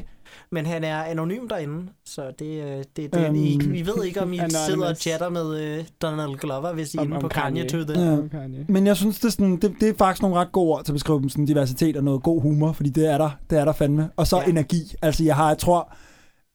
[0.51, 4.03] men han er anonym derinde, så det, øh, det, det Øhm, um, I, vi ved
[4.05, 4.65] ikke, om I Anonymous.
[4.65, 7.85] sidder og chatter med øh, Donald Glover, hvis I er inde om på Kanye, Kanye.
[7.85, 8.03] to the...
[8.03, 8.27] Ja.
[8.27, 8.65] Kanye.
[8.69, 10.91] Men jeg synes, det er, sådan, det, det er faktisk nogle ret gode ord til
[10.91, 13.65] at beskrive dem, sådan diversitet og noget god humor, fordi det er der, det er
[13.65, 14.09] der fandme.
[14.15, 14.49] Og så ja.
[14.49, 14.93] energi.
[15.01, 15.93] Altså, jeg har, jeg tror,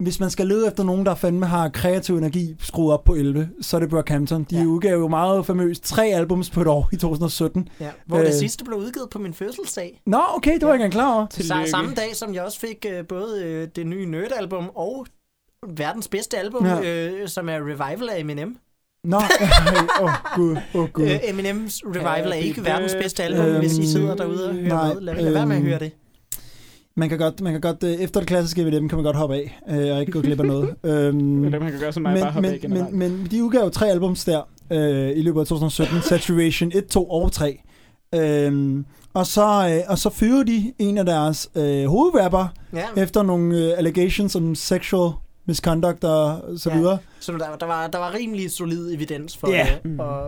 [0.02, 3.48] hvis man skal lede efter nogen, der fandme har kreativ energi skruet op på 11,
[3.60, 4.44] så er det Brockhampton.
[4.50, 4.60] De Ja.
[4.60, 4.66] ja.
[4.66, 7.68] udgav jo meget famøst tre albums på et år i 2017.
[7.80, 10.00] Ja, hvor øh, det sidste blev udgivet på min fødselsdag.
[10.06, 11.26] Nå, okay, det var jeg ikke engang klar over.
[11.26, 11.70] Tillykke.
[11.70, 15.06] samme dag, som jeg også fik øh, både øh, det nye Nerd-album og
[15.68, 16.76] verdens bedste album, ja.
[16.80, 17.08] Ja.
[17.10, 18.56] øh, som er Revival af Eminem.
[19.04, 19.16] Nå,
[20.00, 21.04] åh oh, gud, åh oh, gud.
[21.04, 23.60] Øh, Eminems Revival er ikke verdens bedste album, birthday.
[23.60, 25.00] hvis I sidder derude og hører Nej, med.
[25.02, 25.92] Lad, lad være med at øhm, høre det.
[26.96, 29.16] Man kan godt, man kan godt øh, efter det klassiske ved dem, kan man godt
[29.16, 30.74] hoppe af, øh, og ikke gå glip af noget.
[30.84, 32.94] øhm, Men det man kan gøre som mig, bare men, hoppe af men, generelt.
[32.94, 36.02] men, men de udgav tre albums der øh, i løbet af 2017.
[36.08, 37.60] Saturation 1, 2 og 3.
[38.14, 43.22] Øhm, og, så, øh, og så fyrer de en af deres øh, hovedrapper Ja, efter
[43.22, 45.12] nogle øh, allegations om sexual
[45.46, 46.76] misconduct og så Ja.
[46.76, 46.98] videre.
[47.20, 49.66] så der, der, var, der var rimelig solid evidens for Ja.
[49.84, 50.00] det.
[50.00, 50.22] Og,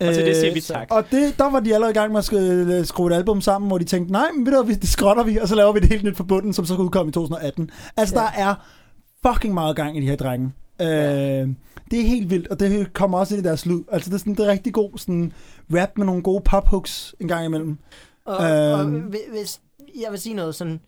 [0.00, 0.88] Og til det siger Øh, vi så- tak.
[0.90, 3.68] Og det, der var de allerede i gang med at skrive, skrive et album sammen,
[3.68, 5.88] hvor de tænkte, nej, men ved du, det skrotter vi, og så laver vi det
[5.88, 7.70] helt nyt forbundet, som så udkom i 2018.
[7.96, 8.22] Altså, Ja.
[8.22, 8.26] ja.
[8.26, 8.54] der er
[9.26, 10.52] fucking meget gang i de her drenge.
[10.80, 10.86] Øh,
[11.90, 13.82] det er helt vildt, og det kommer også ind i deres lyd.
[13.92, 15.32] Altså, det er, sådan, det er rigtig god sådan,
[15.74, 17.78] rap med nogle gode pophooks en gang imellem.
[18.26, 19.00] og, og Øhm.
[19.00, 19.60] hvi- hvis
[20.02, 20.80] jeg vil sige noget sådan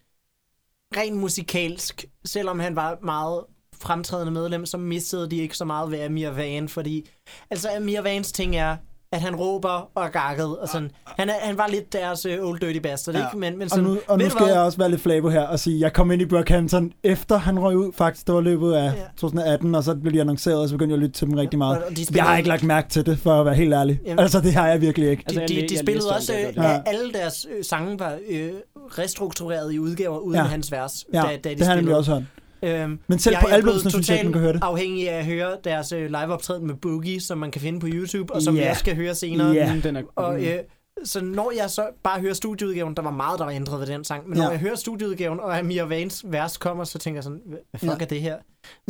[0.97, 3.41] rent musikalsk, selvom han var meget
[3.83, 7.09] fremtrædende medlem, så mistede de ikke så meget ved Amir Van, fordi
[7.51, 8.77] altså Amir Vans ting er,
[9.13, 10.91] at han råber og er gakket og sådan.
[11.07, 13.27] Han, er, han var lidt deres uh, old dirty bastard, Ja.
[13.27, 13.39] ikke?
[13.39, 14.53] Men, men Og sådan, nu, og nu skal hvad?
[14.55, 17.37] jeg også være lidt flavo her og sige, at jeg kom ind i Brockhampton efter
[17.37, 18.27] han røg ud, faktisk.
[18.27, 18.93] Det var løbet af Ja.
[19.17, 21.59] 2018, og så blev de annonceret, og så begyndte jeg at lytte til dem rigtig
[21.59, 21.79] meget.
[21.79, 23.75] Og- og de Jeg spillede- har ikke lagt mærke til det, for at være helt
[23.75, 24.01] ærlig.
[24.07, 25.23] Jamen- Altså, det har jeg virkelig ikke.
[25.27, 26.57] Altså, De, jeg de, læ- de jeg spillede også, det, øh.
[26.57, 26.71] Ja.
[26.73, 26.81] ja.
[26.87, 28.51] alle deres øh, sange var øh,
[28.99, 30.43] restruktureret i udgaver uden Ja.
[30.43, 30.49] ja.
[30.49, 31.99] hans vers, Ja, da, da de det har jeg spillede.
[31.99, 32.23] også hørt.
[32.63, 34.61] Øhm, Men selv jeg, på albumsene synes jeg ikke, man kan høre det.
[34.63, 38.35] afhængig af at høre deres øh, liveoptræden med Boogie, som man kan finde på YouTube,
[38.35, 38.63] og som Ja.
[38.63, 39.49] vi også skal høre senere.
[39.51, 39.75] Ja.
[39.75, 40.41] Mm, den er, Og mm.
[40.45, 40.59] øh,
[41.05, 44.05] så når jeg så bare hører studieudgaven, der var meget, der var ændret ved den
[44.05, 44.45] sang, men Ja.
[44.45, 47.41] når jeg hører studieudgaven, og Amir Vans vers kommer, så tænker jeg sådan,
[47.71, 48.05] hvad fuck Ja.
[48.05, 48.37] er det her?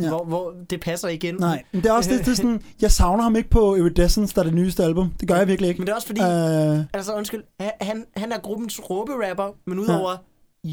[0.01, 0.07] Ja.
[0.09, 1.35] Hvor, hvor det passer igen.
[1.39, 4.35] Nej, men det er også det, det er sådan, jeg savner ham ikke på Iridescence,
[4.35, 5.13] der er det nyeste album.
[5.19, 5.79] Det gør jeg virkelig ikke.
[5.79, 7.43] Men det er også fordi, Øh, altså undskyld,
[7.81, 9.93] han, han er gruppens råberapper, men Ja.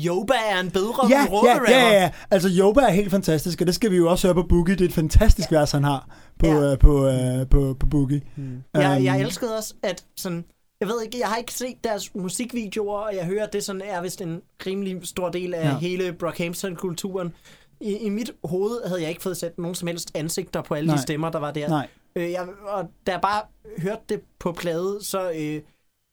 [0.06, 1.70] Yoba er en bedre ja, ja, råberapper.
[1.70, 4.42] ja, ja, altså Yoba er helt fantastisk, og det skal vi jo også høre på
[4.48, 4.74] Boogie.
[4.74, 6.72] Det er et fantastisk vers, han har på, Ja.
[6.72, 8.22] øh, på, øh, på, på Boogie.
[8.36, 8.62] Mm.
[8.74, 10.44] Jeg, jeg Øhm, elskede også, at sådan,
[10.80, 13.82] jeg ved ikke, jeg har ikke set deres musikvideoer, og jeg hører, at det sådan
[13.84, 15.68] er vist en rimelig stor del af Ja.
[15.70, 15.78] ja.
[15.78, 17.32] hele Brockhampton-kulturen.
[17.80, 20.86] I, I mit hoved havde jeg ikke fået sat nogen som helst ansigter på alle
[20.86, 20.96] Nej.
[20.96, 21.68] de stemmer, der var der.
[21.68, 23.42] Nej, Øh, jeg, og da jeg bare
[23.78, 25.60] hørte det på plade, så øh,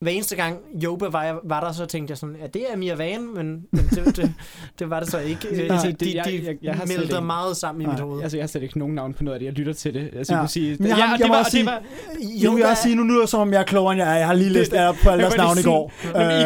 [0.01, 2.95] hver eneste gang Joba var, var der, så tænkte jeg sådan, ja, det er Mia
[2.95, 4.33] Van, men, men det, det,
[4.79, 5.47] det var det så ikke.
[5.51, 5.77] Øh, Nej.
[5.81, 8.21] de, Det- de, jeg- jeg- jeg har meldte ikke- meget sammen i mit hoved.
[8.23, 9.45] Altså, jeg har slet ikke nogen navn på noget af det.
[9.45, 10.09] Jeg lytter til det.
[10.17, 10.39] Altså, Ja.
[10.39, 10.77] jeg sige...
[10.79, 11.69] Men jeg har- ja, jeg det må var, også det
[12.39, 14.11] sige- vil jeg også sige, nu lyder det som om jeg er klogere end jeg
[14.13, 14.17] er.
[14.17, 15.91] Jeg har lige læst Det- af på alle Jeg deres var navn i går.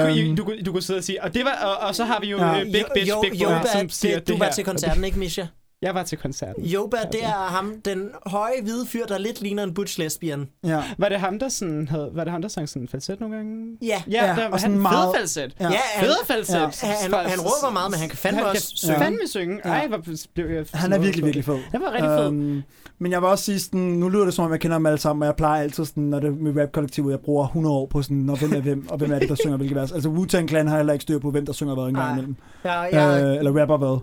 [0.07, 1.23] men I, I, Øhm, du, kunne- du kunne sidde og sige...
[1.23, 2.53] Og, det var, og, og så har vi jo Ja.
[2.53, 2.63] ja.
[2.63, 5.43] Big Bitch, Jo- Big Boy, som siger det, du var til koncerten, ikke Misha?
[5.85, 6.63] Jeg var til koncerten.
[6.65, 10.47] Joba, det er ham, den høje hvide fyr, der lidt ligner en butch lesbian.
[10.63, 10.83] ja.
[10.97, 13.77] Var det ham, der, sådan havde, var det ham, der sang sådan falset nogle gange?
[13.81, 15.55] Ja, Ja, Ja, der var og sådan han meget- fed falset.
[15.59, 15.65] Ja.
[15.65, 16.53] ja han, Fed falset.
[16.55, 16.87] Ja.
[17.01, 18.97] han, han råber meget, men han kan fandme han også kan synge.
[18.99, 19.59] fandme synge.
[19.65, 19.69] Ja.
[19.69, 19.97] Ej, hvor
[20.33, 21.57] blev jeg Han er virkelig, virkelig fed.
[21.71, 22.25] Han var rigtig fed.
[22.27, 22.61] Øhm,
[22.99, 24.99] men jeg vil også sige, sådan, nu lyder det som om, jeg kender dem alle
[24.99, 27.85] sammen, og jeg plejer altid, sådan, når det er med rap-kollektivet, jeg bruger 100 år
[27.85, 29.91] på sådan, og hvem er hvem, og hvem er det, der synger hvilke vers.
[29.91, 32.35] Altså Wu-Tang Clan har heller ikke styr på, hvem der synger hvad engang imellem.
[32.65, 33.99] Ja, ja, Øh, eller rapper hvad.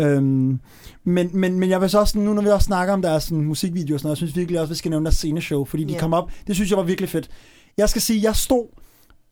[0.00, 0.60] Øhm,
[1.04, 3.44] men, men, men jeg vil så også, nu når vi også snakker om deres sådan,
[3.44, 5.94] musikvideoer og sådan noget, jeg synes virkelig også, vi skal nævne deres sceneshow, fordi de
[5.98, 7.28] kom op, det synes jeg var virkelig fedt.
[7.78, 8.66] Jeg skal sige, jeg stod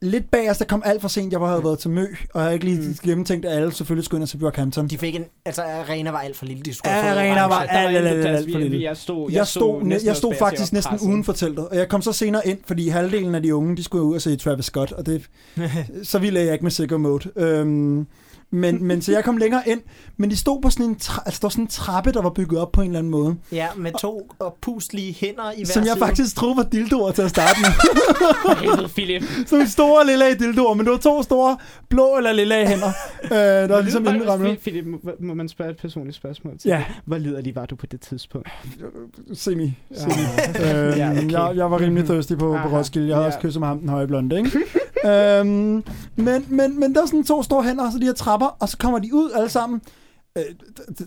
[0.02, 2.40] lidt bag os, der kom alt for sent, jeg var havde været til Mø, og
[2.40, 2.94] jeg havde ikke lige Mm.
[3.04, 4.88] gennemtænkt, at alle selvfølgelig skulle ind se Brockhampton.
[4.88, 5.24] de fik en...
[5.44, 6.62] Altså, arena var alt for lille.
[6.62, 8.82] De skulle Ja, arena var alt, alt, alt, alt for lille.
[8.82, 12.02] Jeg stod, Jeg stod, næsten jeg stod faktisk næsten uden for teltet, og jeg kom
[12.02, 14.92] så senere ind, fordi halvdelen af de unge, de skulle ud og se Travis Scott,
[14.92, 15.22] og det,
[16.02, 17.30] så ville jeg ikke med sikker mode.
[17.36, 18.06] Øhm,
[18.52, 19.80] men, men så jeg kom længere ind,
[20.16, 22.30] men de stod på sådan en, tra- altså, der var sådan en trappe, der var
[22.30, 25.82] bygget op på en eller anden måde, Ja, med to oppuslige hænder i hver som
[25.82, 25.98] jeg side.
[26.06, 27.70] faktisk troede var dildoer til at starte med.
[28.62, 29.22] Helvede, Philip.
[29.46, 31.56] Sådan store lille dildoer, men det var to store
[31.88, 32.88] blå eller lille hænder,
[33.24, 34.58] øh, der var ligesom Hvor- indrammet.
[34.58, 36.76] Philip, må, må man spørge et personligt spørgsmål til Ja.
[36.76, 36.94] dig?
[37.04, 38.48] Hvor liderlig var du på det tidspunkt?
[39.34, 39.72] Semi.
[39.90, 39.96] Ja.
[39.96, 40.12] Semi.
[40.60, 41.30] Øh, Ja, okay.
[41.32, 42.76] jeg, jeg var rimelig thirsty på, på.
[42.76, 43.08] Roskilde.
[43.08, 43.28] Jeg havde Ja.
[43.28, 44.50] også kysset med ham, den høje blonde, ikke?
[45.04, 45.84] øhm,
[46.16, 48.68] men, men, men der var sådan to store hænder, og så de her trapper, og
[48.68, 49.80] så kommer de ud alle sammen.
[50.38, 50.44] Øh,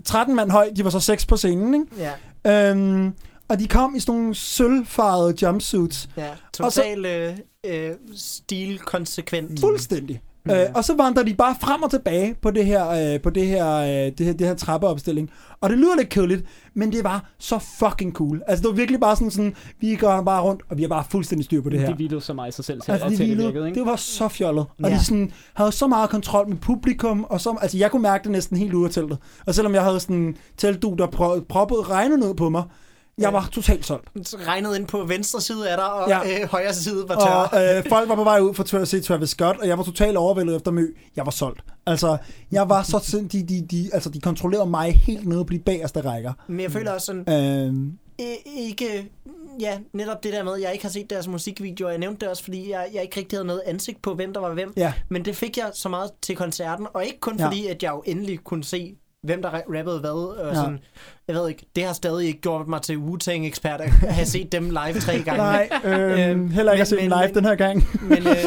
[0.04, 1.86] 13 mand høj, de var så seks på scenen, ikke?
[1.98, 2.12] Ja,
[2.46, 3.12] Øhm,
[3.48, 6.08] og de kom i sådan nogle sølvfarvede jumpsuits.
[6.16, 6.28] ja.
[6.52, 9.60] Total øh, øh, stilkonsekvent.
[9.60, 10.20] Fuldstændig.
[10.50, 13.46] Øh, og så vandrer de bare frem og tilbage på det her, øh, på det
[13.46, 15.30] her, øh, det her, det her trappeopstilling.
[15.60, 18.42] Og det lyder lidt kedeligt, men det var så fucking cool.
[18.46, 21.04] Altså det var virkelig bare sådan, sådan vi går bare rundt, og vi har bare
[21.10, 21.86] fuldstændig styr på det her.
[21.86, 23.78] Det hvilede så meget i sig selv til, Altså, de til det hvilede, virkede, ikke?
[23.80, 24.64] det var så fjollet.
[24.84, 24.94] Og Ja.
[24.94, 28.30] de sådan, havde så meget kontrol med publikum, og så, altså jeg kunne mærke det
[28.32, 29.18] næsten helt ud af teltet.
[29.46, 31.06] Og selvom jeg havde sådan teltdu, der
[31.48, 32.62] proppede regnet ned på mig,
[33.18, 34.08] jeg var totalt solgt.
[34.46, 36.40] Regnet ind på venstre side af dig, og Ja.
[36.42, 37.58] øh, højre side var tør.
[37.60, 39.84] Og øh, folk var på vej ud for at se Travis Scott, og jeg var
[39.84, 40.86] totalt overvældet efter mø.
[41.16, 41.60] Jeg var solgt.
[41.86, 42.16] Altså,
[42.52, 45.58] jeg var så sind, de, de, de, altså, de kontrollerede mig helt nede på de
[45.58, 46.32] bagerste rækker.
[46.48, 49.10] Men jeg føler også sådan, Øh, ikke...
[49.60, 51.90] Ja, netop det der med, at jeg ikke har set deres musikvideoer.
[51.90, 54.40] Jeg nævnte det også, fordi jeg, jeg ikke rigtig havde noget ansigt på, hvem der
[54.40, 54.72] var hvem.
[54.76, 57.46] ja, Men det fik jeg så meget til koncerten, og ikke kun Ja.
[57.46, 60.10] fordi, at jeg jo endelig kunne se, hvem der ra- rappede hvad.
[60.10, 60.54] Og Ja.
[60.54, 60.78] sådan,
[61.28, 64.64] jeg ved ikke, det har stadig ikke gjort mig til Wu-Tang-ekspert at have set dem
[64.70, 65.36] live tre gange.
[65.38, 67.88] nej, øh, Øhm, heller ikke at se dem live men- den her gang.
[68.08, 68.44] Men, øh,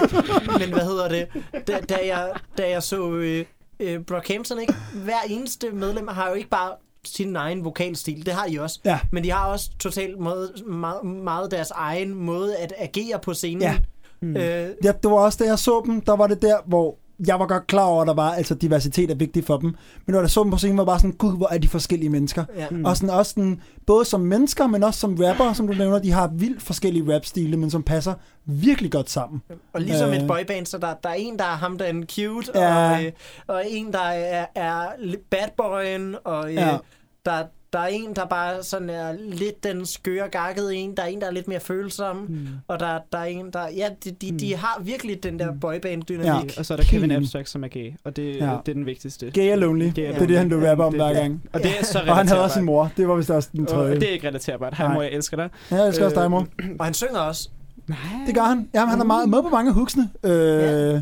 [0.59, 1.27] men hvad hedder det?
[1.67, 3.45] Da, da, jeg, da jeg så øh,
[3.79, 4.73] øh, Brockhampton, ikke?
[5.03, 6.71] hver eneste medlem har jo ikke bare
[7.05, 8.25] sin egen vokalstil.
[8.25, 8.79] Det har I også.
[8.85, 8.99] Ja.
[9.11, 13.61] Men de har også totalt måde, meget, meget deres egen måde at agere på scenen.
[13.61, 13.75] Ja.
[14.21, 14.37] Mm.
[14.37, 16.95] Øh, Ja, det var også da jeg så dem, der var det der, hvor
[17.27, 19.75] jeg var godt klar over, at der var, altså diversitet er vigtigt for dem.
[20.05, 22.09] Men når jeg så dem på scenen, var bare sådan, gud, hvor er de forskellige
[22.09, 22.45] mennesker.
[22.55, 22.67] ja.
[22.71, 22.85] Mm.
[22.85, 26.11] Og sådan også sådan, både som mennesker, men også som rapper, som du nævner, de
[26.11, 28.13] har vildt forskellige rapstile, men som passer
[28.45, 29.41] virkelig godt sammen.
[29.73, 30.15] Og ligesom Øh.
[30.17, 32.91] et boyband, så der, der er en, der er ham, der er en cute, Ja.
[32.95, 33.11] og, øh,
[33.47, 34.87] og en, der er, er
[35.31, 36.77] bad boyen, og øh, Ja.
[37.25, 40.97] der, der er en, der bare sådan er lidt den skøre gakkede en.
[40.97, 42.15] Der er en, der er lidt mere følsom.
[42.29, 42.47] Mm.
[42.67, 43.67] Og der, der er en, der...
[43.75, 46.25] Ja, de, de, de har virkelig den der boyband-dynamik.
[46.55, 46.59] Ja.
[46.59, 47.11] Og så er der Kevin.
[47.11, 48.41] Abstract, som er gay, og det, Ja.
[48.41, 49.31] det er den vigtigste.
[49.31, 49.83] Gay og lonely.
[49.93, 50.59] Gay og Det er det, han lonely.
[50.61, 51.19] vil rappe om Det- hver ja.
[51.19, 51.43] gang.
[51.53, 52.91] Og det er så Og han havde også sin mor.
[52.97, 53.95] Det var vist også den Og tredje.
[53.95, 54.73] det er ikke relaterbart.
[54.77, 55.49] Hej mor, jeg elsker dig.
[55.71, 56.47] Ja, jeg elsker også dig, mor.
[56.79, 57.49] Og han synger også.
[57.87, 57.97] Nej.
[58.27, 58.69] Det gør han.
[58.73, 60.09] Jamen, han er meget med på mange af hooksene.
[60.23, 61.01] Øh, Ja.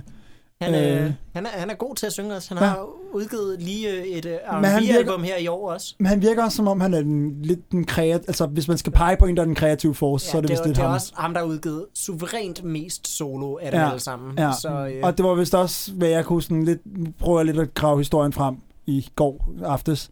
[0.61, 1.11] Han, øh, Øh.
[1.33, 2.53] han, er, han er god til at synge også.
[2.55, 2.69] Han Ja.
[2.69, 5.95] har udgivet lige øh, et Men han R&B-album her i år også.
[5.99, 8.27] Men han virker også, som om han er den, lidt den kreative...
[8.29, 10.49] Altså, hvis man skal pege på en, der er den kreative force, så er det,
[10.49, 10.93] vist det, lidt det er ham.
[10.95, 13.89] også ham, der har udgivet suverænt mest solo af dem Ja.
[13.89, 14.33] alle sammen.
[14.39, 14.51] Ja.
[14.61, 16.79] Så, øh, Og det var vist også, hvad jeg kunne sådan lidt...
[17.19, 20.09] Prøve lidt at grave historien frem i går aftes.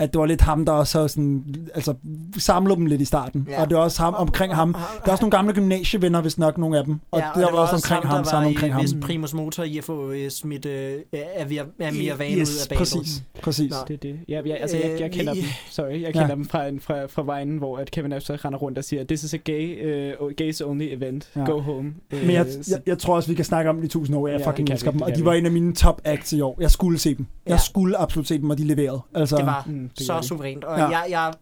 [0.00, 1.44] At det var lidt ham, der også havde sådan...
[1.74, 1.94] Altså,
[2.38, 3.46] samlede dem lidt i starten.
[3.50, 3.62] Ja.
[3.62, 4.72] Og det var også ham omkring ham.
[4.72, 7.00] Der er også nogle gamle gymnasievenner, hvis nok nogle af dem.
[7.10, 8.82] Og, ja, ja, det var også omkring ham, der sammen var omkring i, ham.
[8.82, 10.92] vist primus motor i at få øh, smidt øh,
[11.40, 12.48] Amir, Van ud af bandet.
[12.76, 13.22] præcis.
[13.42, 13.70] præcis.
[13.70, 13.76] Nå.
[13.88, 14.18] Det er det.
[14.28, 15.48] Ja, ja, altså, jeg, jeg Øh, kender vi- dem.
[15.70, 16.10] Sorry, jeg Ja.
[16.12, 19.04] kender dem fra, en, fra, fra vejen, hvor at Kevin Abstract render rundt og siger,
[19.04, 19.84] this is a gay,
[20.20, 21.28] uh, gays only event.
[21.36, 21.40] Ja.
[21.44, 21.92] Go home.
[22.10, 24.26] Men jeg, Øh, jeg, jeg tror også, vi kan snakke om det i tusind år.
[24.28, 25.02] Jeg Ja, ja, fucking elsker dem.
[25.02, 26.56] Og de var en af mine top acts i år.
[26.60, 27.26] Jeg skulle se dem.
[27.46, 27.58] Jeg Ja.
[27.58, 29.00] skulle absolut se dem, og de leverede.
[29.14, 30.26] Altså, Det var Mm, det så de.
[30.26, 30.64] suverænt.
[30.64, 30.86] Og Ja.
[30.88, 31.32] jeg, jeg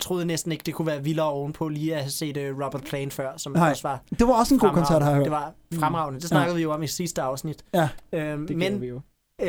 [0.00, 3.12] troede næsten ikke, det kunne være vildere ovenpå lige at have set uh, Robert Plant
[3.12, 3.70] før, som Nej.
[3.70, 5.24] også var det var også en god koncert, har jeg hørt.
[5.24, 6.20] Det var fremragende.
[6.20, 7.64] Det snakkede vi jo om i sidste afsnit.
[7.74, 7.88] Ja.
[8.12, 9.00] Øhm, Det men men, vi jo.
[9.42, 9.48] Øh,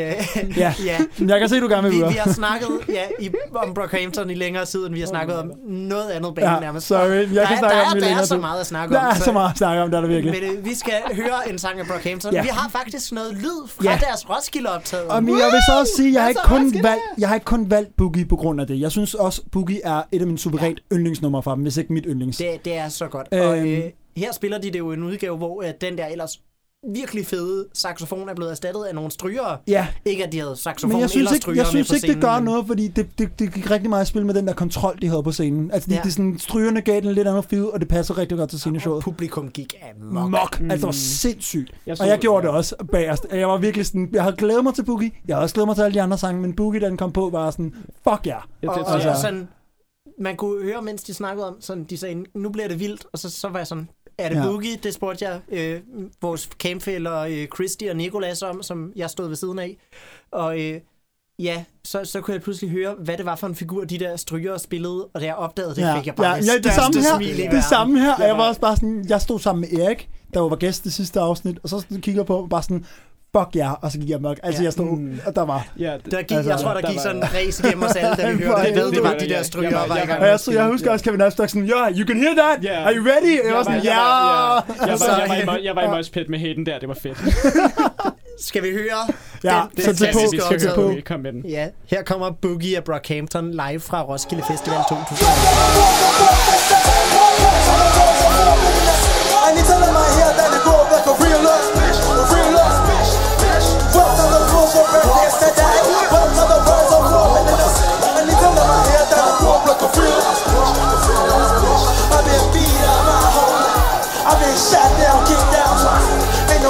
[0.58, 0.74] Ja.
[0.86, 2.12] ja, Jeg kan se, du gerne vil vi, videre.
[2.12, 5.52] vi har snakket ja, i, om Brockhampton i længere tid, end vi har snakket om
[5.68, 6.88] noget andet band Ja, nærmest.
[6.88, 7.10] sorry.
[7.10, 9.06] Jeg der, kan snakke der, om det der er så meget at snakke Der om.
[9.06, 10.42] er så meget at snakke om, der er der virkelig.
[10.42, 12.34] Men øh, vi skal høre en sang af Brockhampton.
[12.34, 12.42] Ja.
[12.42, 14.00] Vi har faktisk noget lyd fra Ja.
[14.02, 15.06] deres Roskilde-optaget.
[15.08, 17.46] Og jeg vil så også sige, jeg har, ikke Altså, kun valgt, jeg har ikke
[17.46, 18.80] kun valgt Boogie på grund af det.
[18.82, 22.06] Jeg synes også, Boogie er et af mine suverænt yndlingsnumre fra dem, hvis ikke mit
[22.08, 22.38] yndlings.
[22.38, 23.28] Det, det er så godt.
[23.32, 23.48] Øhm.
[23.48, 23.84] Og øh,
[24.18, 26.40] her spiller de det jo en udgave, hvor øh, den der ellers
[26.94, 29.58] virkelig fede saxofon er blevet erstattet af nogle strygere.
[29.68, 32.08] Ja, Ikke at de havde saxofon men jeg synes eller ikke, strygere jeg synes ikke
[32.14, 34.54] det gør noget, fordi det, det, det gik rigtig meget at spille med den der
[34.54, 35.72] kontrol, de havde på scenen.
[35.72, 36.02] Altså, de, Ja.
[36.04, 38.60] de sådan, strygerne gav den lidt andet feel, og det passer rigtig godt til Og
[38.60, 39.04] sceneshowet.
[39.04, 40.30] publikum gik amok.
[40.32, 40.60] Mok.
[40.62, 41.72] Altså, det var sindssygt.
[41.86, 43.26] Jeg Og jeg gjorde det også bagerst.
[43.32, 45.12] Jeg var virkelig sådan, jeg havde glædet mig til Boogie.
[45.28, 47.12] Jeg havde også glædet mig til alle de andre sange, men Boogie, da den kom
[47.12, 47.74] på, var sådan,
[48.10, 48.38] fuck ja.
[48.62, 49.48] Jeg, Og, det, og, Altså- og sådan,
[50.20, 53.20] man kunne høre, mens de snakkede om, sådan, de sagde, nu bliver det vildt, og
[53.20, 54.44] så, så var jeg sådan, er det Ja.
[54.44, 54.76] Boogie?
[54.84, 55.82] Det spurgte jeg øh,
[56.22, 59.78] vores campfælder øh, Christy og Nicolas om, som jeg stod ved siden af.
[60.32, 60.80] Og øh,
[61.40, 64.16] ja, så, så kunne jeg pludselig høre, hvad det var for en figur, de der
[64.16, 65.98] stryger spillede, og da jeg opdagede det, ja.
[65.98, 67.16] fik jeg bare ja, det, ja, det samme her.
[67.18, 67.62] smil i Det verden.
[67.70, 68.16] samme her.
[68.16, 70.94] Og Jeg var også bare sådan, jeg stod sammen med Erik, der var gæst det
[70.94, 72.86] sidste afsnit, og så kigger på bare sådan,
[73.38, 74.38] fuck ja, og så gik jeg mørk.
[74.44, 74.66] Altså, Ja.
[74.66, 75.20] jeg stod, Mm.
[75.26, 75.68] og der var...
[75.80, 78.16] ja, Der gik, Altså, jeg tror, der, der gik sådan en race igennem os alle,
[78.16, 78.66] da vi hørte det.
[78.70, 78.92] helvede.
[78.92, 80.66] Det var de Jeg der stryger, jeg var- i jeg gang Og med jeg, jeg
[80.66, 82.58] husker også Kevin Abstract sådan, yeah, you can hear that.
[82.66, 82.86] Yeah.
[82.88, 83.46] Are you ready?
[83.48, 83.92] Jeg var sådan, jeg ja.
[84.92, 87.18] jeg, var, jeg, i jeg i moshpit med Hayden der, det var fedt.
[88.50, 89.02] Skal vi høre
[89.44, 90.70] Ja, den så til på, til optagelse?
[90.76, 90.94] på.
[91.06, 91.46] Kom med den.
[91.50, 95.28] Ja, her kommer Boogie af Brockhampton live fra Roskilde Festival 2000.
[99.48, 100.35] Anytime I'm out here, that they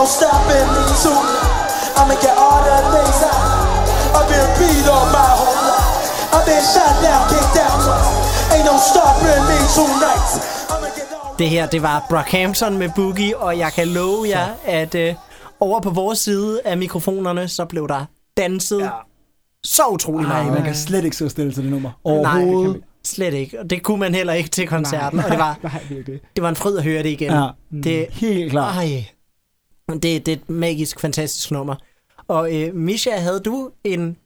[0.05, 1.25] no stopping me soon.
[1.99, 3.33] I'ma get all the things I.
[4.17, 6.33] I've been beat up my whole life.
[6.35, 8.09] I've been shot down, kicked down twice.
[8.53, 10.29] Ain't no stopping me tonight.
[10.73, 14.47] I'ma get all Det her, det var Brockhampton med Boogie, og jeg kan love jer,
[14.65, 15.15] at øh,
[15.59, 18.05] over på vores side af mikrofonerne, så blev der
[18.37, 18.89] danset ja.
[19.63, 20.53] så utrolig Nej, meget.
[20.53, 21.89] man kan slet ikke så stille til det nummer.
[22.05, 22.13] Nej,
[22.43, 22.81] Overhovedet.
[23.05, 23.59] slet ikke.
[23.59, 26.19] Og det kunne man heller ikke til koncerten, og det var, Nej, virkelig.
[26.35, 27.31] det var en fryd at høre det igen.
[27.31, 27.47] Ja,
[27.83, 28.75] Det, helt klart.
[28.75, 29.05] ej,
[29.93, 31.75] det, det er et magisk, fantastisk nummer.
[32.27, 34.17] Og øh, Misha, havde du en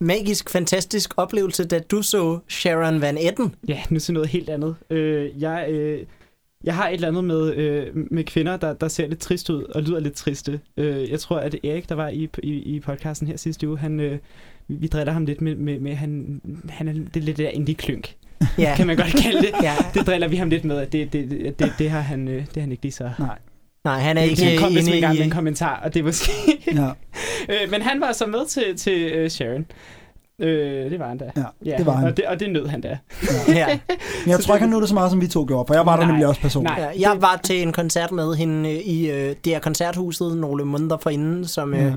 [0.00, 3.54] magisk, fantastisk oplevelse, da du så Sharon Van Etten?
[3.68, 4.76] Ja, nu til noget helt andet.
[4.90, 6.06] Øh, jeg, øh,
[6.64, 9.62] jeg har et eller andet med, øh, med kvinder, der, der ser lidt trist ud
[9.62, 10.60] og lyder lidt triste.
[10.76, 14.00] Øh, jeg tror, at Erik, der var i, i, i podcasten her sidste uge, han,
[14.00, 14.18] øh,
[14.68, 17.50] vi, driller ham lidt med, med, med han, han er det er lidt det der
[17.50, 18.14] indie-klynk,
[18.58, 19.52] Ja, kan man godt kalde det.
[19.62, 19.74] ja.
[19.94, 22.34] Det driller vi ham lidt med, at det, det, det, det, det, har, han, øh,
[22.34, 23.10] det har han ikke lige så...
[23.18, 23.38] Nej.
[23.88, 25.30] Nej, han er ikke han kom en gang med en inde i...
[25.30, 26.30] kommentar, og det er måske...
[26.74, 26.90] Ja,
[27.52, 29.66] øh, men han var så med til, til uh, Sharon.
[30.40, 31.30] Øh, det var han da.
[31.64, 32.08] ja, det var han.
[32.08, 32.98] Og det, og det nød han da.
[33.48, 33.66] Ja.
[34.24, 35.86] Men jeg tror ikke, han nåede det så meget, som vi to gjorde, for jeg
[35.86, 36.10] var der Nej.
[36.10, 36.76] nemlig også personligt.
[36.78, 36.92] Nej.
[36.98, 40.64] Ja, jeg var til en koncert med hende øh, i øh, det her koncerthuset nogle
[40.64, 41.92] måneder forinden, som øh, Ja.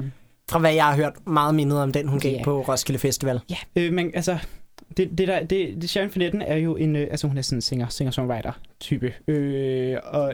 [0.51, 2.43] fra hvad jeg har hørt meget mindet om den, hun gav Ja.
[2.43, 3.39] på Roskilde Festival.
[3.49, 4.37] Ja, øh, men altså,
[4.97, 7.57] det, det der, det, det Sharon Finetten er jo en, øh, altså hun er sådan
[7.57, 10.33] en singer, singer-songwriter type, øh, og,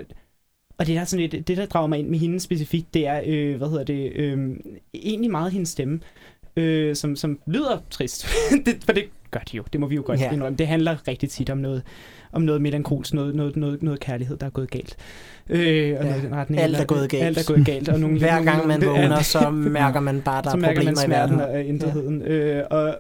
[0.77, 3.07] og det der er sådan lidt, det der drager mig ind med hende specifikt, det
[3.07, 4.49] er, øh, hvad hedder det, øh,
[4.93, 5.99] egentlig meget hendes stemme,
[6.57, 8.27] øh, som, som lyder trist,
[8.65, 9.63] det, for det gør de jo.
[9.73, 10.31] Det må vi jo godt ja.
[10.31, 10.57] indrømme.
[10.57, 11.81] Det handler rigtig tit om noget,
[12.31, 14.95] om noget melankolsk, noget, noget, noget, noget kærlighed, der er gået galt.
[15.49, 15.59] Øh,
[15.99, 16.61] og Ja, noget den retning.
[16.61, 17.23] alt er gået galt.
[17.23, 17.89] Alt er gået galt.
[17.89, 20.83] Og nogle, Hver gang man det- vågner, så mærker man bare, der så er mærker
[20.83, 21.39] man problemer i verden.
[21.41, 22.21] og intetheden.
[22.21, 22.99] Øh, og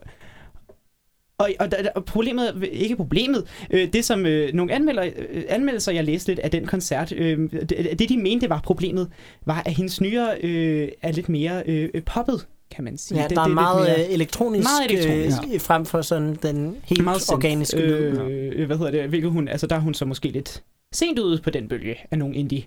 [1.39, 5.91] og, og, der- og problemet, ikke problemet, øh, det som øh, nogle anmelder, øh, anmeldelser,
[5.91, 7.69] jeg læste lidt af den koncert, øh, det,
[7.99, 9.09] det de mente var problemet,
[9.45, 13.21] var, at hendes nyere øh, er lidt mere øh, poppet, kan man sige.
[13.21, 15.37] Ja, det, der er det lidt meget mere- øh, elektronisk, Meget elektronisk.
[15.53, 17.33] øh, frem for sådan den helt meget synth.
[17.33, 18.19] organiske lyd.
[18.19, 19.03] Øh, hvad hedder det?
[19.09, 20.63] Hvilket hun, altså der er hun så måske lidt
[20.93, 22.63] sent ude på den bølge af nogle indie,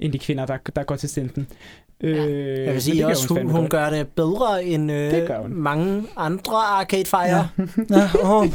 [0.00, 1.46] indie kvinder, der, der går til synten.
[2.00, 5.36] Øh, Jeg vil det sige gør også, hun, hun gør det bedre end Det gør
[5.36, 5.54] øh, hun.
[5.54, 7.48] mange andre Arcade Fire.
[7.90, 8.46] Ja, åh.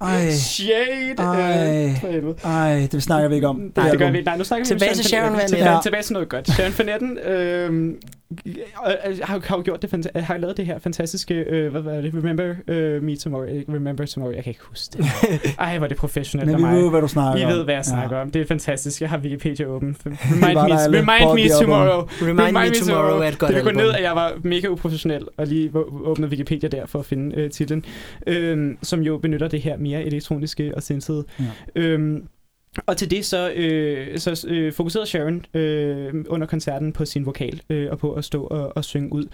[0.00, 1.14] Ej, Shade!
[1.18, 2.30] Ej.
[2.44, 3.56] Ej, det snakker vi ikke om.
[3.76, 4.12] Nej, det gør album.
[4.18, 4.22] vi.
[4.22, 5.40] Nej, nu snakker vi Tilbage om til Sharon Van.
[5.44, 5.82] Etten.
[5.82, 6.52] Tilbage til noget godt.
[6.52, 7.94] Sharon Van Etten øh,
[9.22, 12.14] har, har jo gjort det, fanta- har lavet det her fantastiske, øh, hvad var det,
[12.14, 12.50] Remember
[12.98, 15.06] uh, Me Tomorrow, Remember Tomorrow, jeg kan ikke huske det.
[15.58, 17.52] Ej, hvor er det professionelt Men af vi ved, hvad du snakker I om.
[17.52, 18.30] ved, hvad jeg snakker om.
[18.30, 19.00] Det er fantastisk.
[19.00, 19.96] Jeg har Wikipedia åben.
[20.04, 20.42] Remind
[20.90, 22.06] me, remind me tomorrow.
[22.22, 23.82] Remind, Me Tomorrow er et godt det kunne gå album.
[23.82, 25.70] ned, at jeg var mega uprofessionel og lige
[26.04, 27.84] åbnede Wikipedia der for at finde øh, titlen,
[28.26, 31.24] øhm, som jo benytter det her mere elektroniske og synthede.
[31.40, 31.44] Ja.
[31.76, 32.22] Øhm,
[32.86, 37.62] og til det så, øh, så øh, fokuserede Sharon øh, under koncerten på sin vokal
[37.70, 39.26] øh, og på at stå og, og synge ud.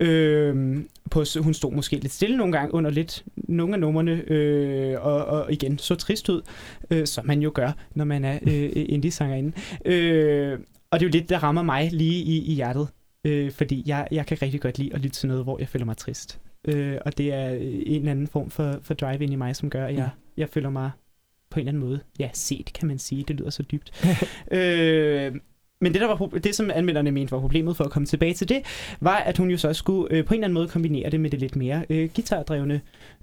[0.00, 0.76] Øh,
[1.10, 5.24] på, hun stod måske lidt stille nogle gange under lidt nogle af numrene, øh, og,
[5.24, 6.42] og igen så trist ud,
[6.90, 9.52] øh, som man jo gør, når man er øh, indie-sangerinde.
[9.84, 10.58] Øh,
[10.90, 12.88] og det er jo lidt, der rammer mig lige i, i hjertet,
[13.24, 15.84] øh, fordi jeg, jeg kan rigtig godt lide at lytte til noget, hvor jeg føler
[15.84, 16.40] mig trist.
[16.68, 19.70] Øh, og det er en eller anden form for, for drive ind i mig, som
[19.70, 20.90] gør, at jeg, jeg føler mig
[21.56, 24.04] på en eller anden måde, ja, set kan man sige, det lyder så dybt.
[24.58, 25.32] øh,
[25.80, 28.48] men det, der var, det, som anmelderne mente var problemet for at komme tilbage til
[28.48, 28.62] det,
[29.00, 31.30] var, at hun jo så skulle øh, på en eller anden måde kombinere det med
[31.30, 32.80] det lidt mere øh, guitardrevne,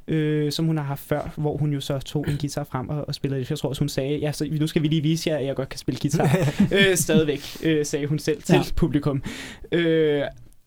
[0.08, 3.08] øh, som hun har haft før, hvor hun jo så tog en guitar frem og,
[3.08, 3.50] og spillede det.
[3.50, 5.56] Jeg tror også, hun sagde, ja, så nu skal vi lige vise jer, at jeg
[5.56, 6.38] godt kan spille guitar.
[6.78, 8.62] øh, stadigvæk, øh, sagde hun selv til Ja.
[8.76, 9.24] publikum.
[9.72, 10.22] Øh,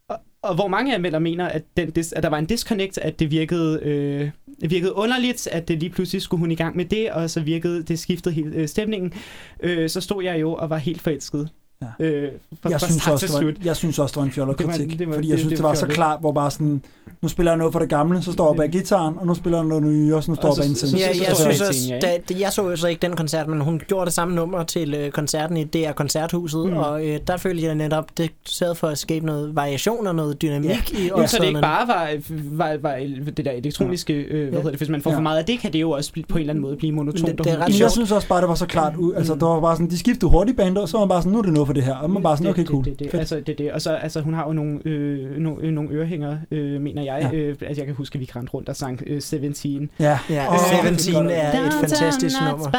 [0.09, 3.31] og, og hvor mange anmeldere mener, at, den, at der var en disconnect, at det
[3.31, 7.31] virkede, øh, virkede underligt, at det lige pludselig skulle hun i gang med det, og
[7.31, 9.13] så virkede det skiftede hele øh, stemningen.
[9.61, 11.51] Øh, så stod jeg jo og var helt forelsket.
[11.83, 12.05] Ja.
[12.05, 12.31] Øh,
[12.63, 14.99] fra, Jeg fra synes, også, det var, jeg synes også, det var en fjollet kritik.
[14.99, 15.95] det var- fordi jeg det- synes, det det, var var så fjollet.
[15.97, 16.83] klart, hvor bare sådan,
[17.23, 19.59] nu spiller jeg noget for det gamle, så står jeg bag gitaren, og nu spiller
[19.59, 21.01] jeg noget nye, og så nu står jeg bag en synth.
[21.01, 23.81] Ja, jeg står synes også, da, jeg så jo så ikke den koncert, men hun
[23.89, 26.71] gjorde det samme nummer til øh, koncerten i DR Koncerthuset, Mm.
[26.71, 26.77] mm.
[26.77, 30.43] og øh, der følte jeg netop, det sad for at skabe noget variation og noget
[30.43, 30.99] dynamik ja.
[30.99, 32.09] i Ja, så det ikke bare var,
[32.53, 32.97] var, var
[33.37, 34.57] det der elektroniske, øh, hvad Ja.
[34.57, 35.17] hedder det, hvis man får Ja.
[35.17, 36.93] for meget af det, kan det jo også blive, på en eller anden måde blive
[36.93, 37.27] monotont.
[37.27, 39.15] Det- det er og ret jeg synes også bare, det var så klart ud.
[39.15, 39.41] Altså, Mm.
[39.41, 41.43] der var bare sådan, de skiftede hurtigt bander, og så var bare sådan, nu er
[41.43, 41.95] det noget for det her.
[41.95, 42.85] Og man bare sådan, Det- okay, det- cool.
[42.85, 43.21] Det, det, Fedt.
[43.21, 43.73] altså, det, det.
[43.73, 47.31] Og så, altså, hun har jo nogle, øh, nogle, øh, nogle ørehænger, øh, mener jeg.
[47.33, 47.39] Ja.
[47.39, 49.91] Øh, altså, jeg kan huske, at vi rendte rundt og sang øh, 17.
[50.01, 50.55] Ja, Ja, oh,
[50.85, 51.33] det er 17 godt.
[51.33, 52.71] er et fantastisk nummer.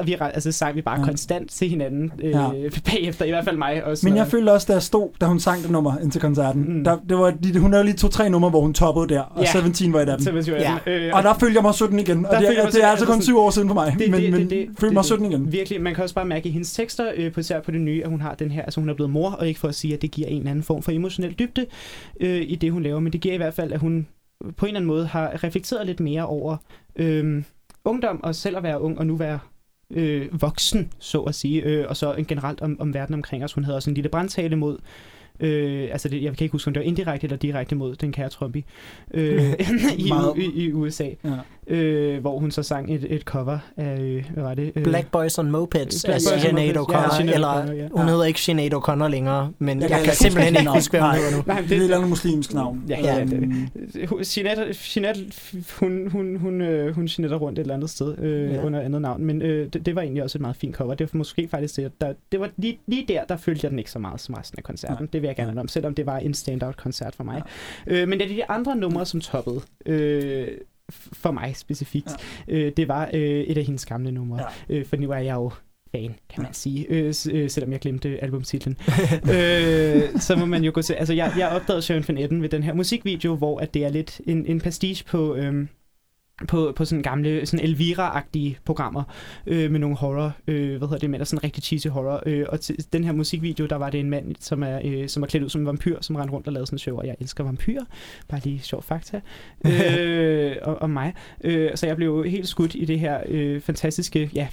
[0.00, 1.04] Og vi altså, sang vi bare Ja.
[1.04, 2.48] konstant til hinanden øh, Ja.
[2.90, 3.84] bagefter, i hvert fald mig.
[3.84, 6.20] Også, Men jeg følte også, da jeg stod, da hun sang det nummer ind til
[6.20, 6.84] koncerten, mm.
[6.84, 9.50] Der, det var, de, hun havde lige to-tre numre, hvor hun toppede der, og Ja.
[9.72, 10.42] 17 var et af dem.
[10.42, 10.76] 17 Ja.
[10.86, 13.06] Øh, Og der følte jeg mig 17 igen, og Der det, det, det er altså
[13.06, 15.06] kun syv år siden for mig, Det- men, det- men det- det- følte mig det-
[15.06, 15.52] 17 igen.
[15.52, 18.02] Virkelig, man kan også bare mærke i hendes tekster, øh, på især på det nye,
[18.04, 19.94] at hun har den her, altså hun er blevet mor, og ikke for at sige,
[19.94, 21.66] at det giver en eller anden form for emotionel dybde
[22.20, 24.06] øh, i det, hun laver, men det giver i hvert fald, at hun
[24.56, 26.56] på en eller anden måde har reflekteret lidt mere over
[26.96, 27.44] øh,
[27.84, 29.38] ungdom, og selv at være ung, og nu være
[29.90, 33.52] øh, voksen, så at sige, øh, og så generelt om, om verden omkring os.
[33.52, 34.78] Hun havde også en lille brandtale mod
[35.40, 38.12] Øh, altså det, jeg kan ikke huske, om det var indirekte eller direkte mod den
[38.12, 38.64] kære Trumpy
[39.14, 39.42] øh,
[39.98, 41.74] i, i, i USA, Ja.
[41.74, 44.72] øh, hvor hun så sang et, et cover af, øh, hvad var det?
[44.76, 46.66] Øh, Black Boys on Mopeds Black af Boys on Sinead.
[46.74, 47.88] Ja, O'Connor, Sinead eller ja.
[47.92, 48.10] hun Ja.
[48.10, 51.08] hedder ikke Sinead O'Connor længere, men jeg, kan jeg kan simpelthen ikke huske, hvad hun
[51.10, 51.16] Nej.
[51.18, 51.42] hedder nu.
[51.46, 52.82] Nej, Det er et eller andet muslimsk navn.
[52.88, 53.68] Ja, ja, Øhm,
[54.36, 55.20] Jeanette, Jeanette
[55.80, 58.54] hun, hun, hun, øh, hun Jeanetter rundt et eller andet sted øh, Ja.
[58.54, 58.64] ja.
[58.66, 60.94] under andet navn, men øh, det, det var egentlig også et meget fint cover.
[60.94, 63.78] Det var måske faktisk det, der, det var lige, lige der, der følte jeg den
[63.78, 64.96] ikke så meget som resten af koncerten.
[65.00, 65.08] Nej.
[65.12, 67.42] Det vil jeg gerne om, selvom det var en standout-koncert for mig.
[67.86, 67.92] Ja.
[67.92, 69.60] Øh, men det er de andre numre, som toppede.
[69.86, 70.48] Øh,
[70.92, 72.10] for mig specifikt.
[72.48, 72.54] Ja.
[72.54, 74.40] Øh, det var øh, et af hendes gamle numre.
[74.68, 74.74] Ja.
[74.74, 75.50] Øh, for nu er jeg jo
[75.92, 78.76] fan, kan man sige, øh, øh, selvom jeg glemte albumtitlen.
[79.34, 80.94] øh, så må man jo gå til...
[80.94, 83.88] Altså, jeg, jeg opdagede Sharon Van Etten ved den her musikvideo, hvor at det er
[83.88, 85.34] lidt en, en pastiche på...
[85.34, 85.68] øhm,
[86.48, 89.02] på, på sådan gamle sådan Elvira-agtige programmer
[89.46, 92.22] øh, med nogle horror, øh, hvad hedder det, der sådan rigtig cheesy horror.
[92.26, 95.22] Øh, og til den her musikvideo, der var det en mand, som er, øh, som
[95.22, 97.06] er klædt ud som en vampyr, som rendte rundt og lavede sådan en show, og
[97.06, 97.84] jeg elsker vampyrer.
[98.28, 99.20] Bare lige sjov fakta
[99.66, 101.14] øh, og, om mig.
[101.44, 104.48] Øh, så jeg blev helt skudt i det her øh, fantastiske ja,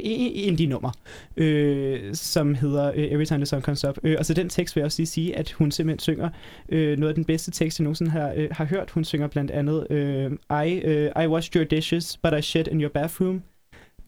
[0.00, 0.90] indie-nummer,
[1.36, 3.98] øh, som hedder øh, Every Time the Sun Comes Up.
[4.02, 6.28] Øh, og så den tekst vil jeg også lige sige, at hun simpelthen synger
[6.68, 8.90] øh, noget af den bedste tekst, jeg nogensinde har, øh, har hørt.
[8.90, 10.32] Hun synger blandt andet øh,
[10.66, 13.42] I, øh, I washed your dishes, but I shit in your bathroom.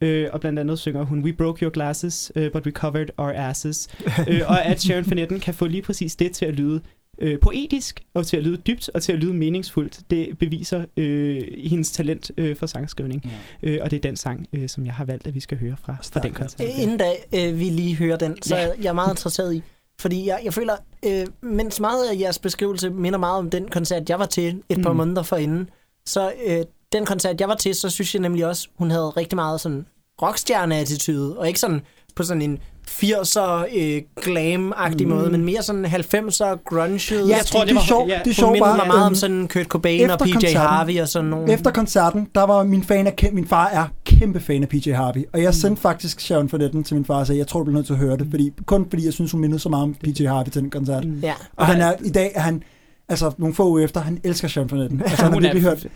[0.00, 3.32] Øh, og blandt andet synger hun We broke your glasses, uh, but we covered our
[3.36, 3.88] asses.
[4.28, 6.80] øh, og at Sharon Van Etten kan få lige præcis det til at lyde
[7.20, 10.00] øh, poetisk, og til at lyde dybt, og til at lyde meningsfuldt.
[10.10, 13.24] Det beviser øh, hendes talent øh, for sangskrivning.
[13.62, 13.68] Ja.
[13.70, 15.76] Øh, og det er den sang, øh, som jeg har valgt, at vi skal høre
[15.84, 16.60] fra, fra den koncert.
[16.60, 18.68] Øh, Inden da øh, vi lige hører den, så ja.
[18.82, 19.62] jeg er meget interesseret i.
[20.00, 20.76] Fordi jeg, jeg føler,
[21.06, 24.82] øh, mens meget af jeres beskrivelse minder meget om den koncert, jeg var til et
[24.82, 24.96] par Mm.
[24.96, 25.70] måneder forinden,
[26.06, 29.36] så øh, den koncert, jeg var til, så synes jeg nemlig også, hun havde rigtig
[29.36, 29.86] meget sådan
[30.22, 31.80] rockstjerne-attitude, og ikke sådan
[32.16, 32.58] på sådan en
[32.88, 35.08] 80'er øh, glam-agtig mm.
[35.14, 37.14] måde, men mere sådan 90'er grunge.
[37.14, 38.08] Ja, Jeg tror, det det var- sjovt.
[38.10, 38.76] ja, det minder bare.
[38.76, 41.52] mig meget om øhm, sådan Kurt Cobain og PJ koncerten- Harvey og sådan nogle.
[41.52, 45.24] Efter koncerten, der var min fan af, min far er kæmpe fan af PJ Harvey,
[45.32, 47.76] og jeg sendte faktisk Sharon Fornetten til min far og sagde, jeg tror, du bliver
[47.76, 49.94] nødt til at høre det, fordi, kun fordi jeg synes, hun mindede så meget om
[49.94, 51.04] PJ Harvey til den koncert.
[51.04, 51.20] Mm.
[51.22, 51.34] Ja.
[51.56, 52.62] Og han er, i dag er han,
[53.08, 55.02] altså nogle få uger efter, han elsker Sharon Fornetten.
[55.02, 55.86] Altså, han har virkelig hørt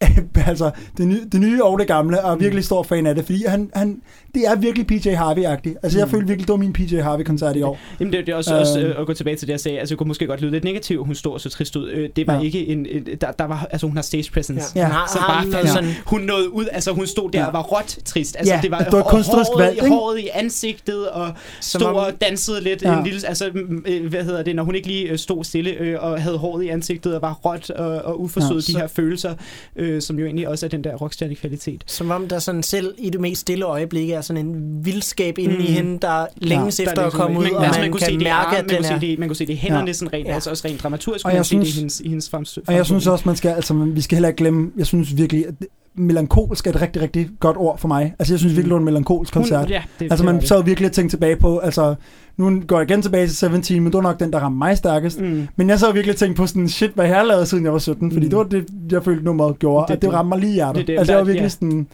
[0.46, 3.24] altså, det, nye, det nye og det gamle, og er virkelig stor fan af det,
[3.24, 4.00] fordi han, han,
[4.34, 5.74] det er virkelig PJ Harvey-agtigt.
[5.82, 6.10] Altså, jeg Mm.
[6.10, 7.78] følte virkelig, det var min PJ Harvey-koncert i år.
[8.00, 8.90] Jamen det, det er også, øh, også Øhm.
[8.90, 9.78] øh, at gå tilbage til det, jeg sagde.
[9.78, 11.88] Altså, det kunne måske godt lyde lidt negativt, hun stod så trist ud.
[11.90, 12.38] Øh, det var Ja.
[12.38, 12.44] ja.
[12.44, 12.86] ikke en...
[12.90, 14.72] en der, der var, altså, hun har stage presence.
[14.76, 14.80] Ja.
[14.80, 14.86] Ja.
[14.86, 17.46] Hun har, Så bare faldt noget sådan, hun nåede ud, altså hun stod der Ja.
[17.46, 18.36] og var råt trist.
[18.38, 21.94] Altså, Ja, det var, det var kunstnerisk håret, valg, håret i ansigtet, og stod om-
[21.96, 22.82] og dansede lidt.
[22.82, 22.98] Ja.
[22.98, 25.70] En lille, altså, mm, øh, hvad hedder det, når hun ikke lige øh, stod stille
[25.70, 28.72] øh, og havde håret i ansigtet og var råt og, og uforsået Ja, ja, så-
[28.72, 29.34] de her følelser,
[29.76, 31.82] øh, som jo egentlig også er den der rockstjerne-kvalitet.
[31.86, 35.54] Som om der sådan selv i det mest stille øjeblik er sådan en vildskab inde
[35.54, 35.60] Mm.
[35.60, 37.92] i hende, der længes Der er efter at ligesom- komme ud, man, og altså, man,
[37.92, 38.88] kan mærke, at man, den er...
[39.00, 39.92] se det, man kunne se det i hænderne, Ja.
[39.92, 40.34] sådan rent, Ja.
[40.34, 42.62] altså også rent dramaturgisk, Og man se det synes- i hendes, i hendes fremstød.
[42.66, 45.46] Og jeg synes også, man skal, altså, vi skal heller ikke glemme, jeg synes virkelig,
[45.46, 45.54] at
[45.94, 48.14] melankolsk er et rigtig, rigtig godt ord for mig.
[48.18, 49.60] Altså, jeg synes virkelig, det var en melankolsk koncert.
[49.60, 50.48] Hun, ja, det, Altså man det.
[50.48, 51.94] sad virkelig og tænkte tilbage på, altså
[52.38, 54.76] nu går jeg igen tilbage til 17, men det var nok den, der ramte mig
[54.76, 55.20] stærkest.
[55.20, 55.48] Mm.
[55.56, 57.72] Men jeg så virkelig og tænkte på sådan, shit, hvad jeg har lavet, siden jeg
[57.72, 58.30] var 17, fordi Mm.
[58.30, 60.50] det var det, jeg følte nummeret gjorde, Det- det, og det det- ramte mig lige
[60.50, 60.76] i hjertet.
[60.80, 61.48] det- det- altså jeg var virkelig ja.
[61.48, 61.86] sådan,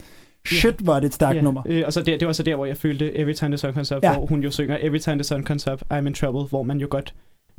[0.46, 1.62] shit, var det et stærkt Ja, nummer.
[1.66, 3.72] Øh, og så der, det var så der, hvor jeg følte Every Time the Sun
[3.72, 4.12] Comes Up, ja.
[4.16, 6.78] hvor hun jo synger Every Time the Sun Comes Up, I'm in trouble, hvor man
[6.78, 7.14] jo godt...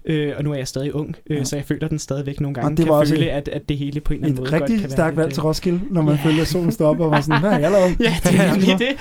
[0.08, 1.44] Øh, og nu er jeg stadig ung, øh, Ja.
[1.44, 2.78] så jeg føler den stadigvæk nogle Og gange.
[2.78, 4.60] det kan var også føle, at, at det hele på en eller anden Et måde
[4.60, 6.30] godt rigtig kan stærkt være valg lidt, til øh, Roskilde, når man Ja.
[6.30, 7.96] følger at solen står op og var sådan, hvad har jeg lavet?
[8.00, 8.96] Ja, det er lige det.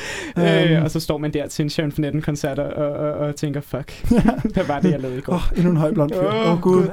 [0.64, 0.72] Øhm.
[0.76, 3.12] Øh, og så står man der til en Sharon Van Etten koncert og, og, og,
[3.12, 4.06] og tænker, fuck,
[4.54, 5.32] hvad var det, jeg lavede i går?
[5.32, 6.18] Åh, oh, endnu en høj blond fyr.
[6.28, 6.84] Åh, Åh, oh, gud.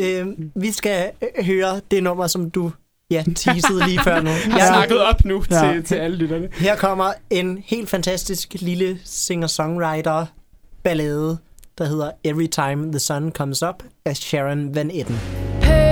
[0.00, 0.26] øh,
[0.62, 2.70] vi skal øh, høre det nummer, som du
[3.10, 4.30] ja, teasede lige før nu.
[4.30, 5.72] Jeg har snakket op nu Ja.
[5.72, 6.48] til, til alle lytterne.
[6.58, 10.24] her kommer en helt fantastisk lille singer-songwriter
[10.82, 11.38] ballade,
[11.78, 15.14] der hedder Every Time the Sun Comes Up af Sharon Van Etten.
[15.62, 15.91] Hey,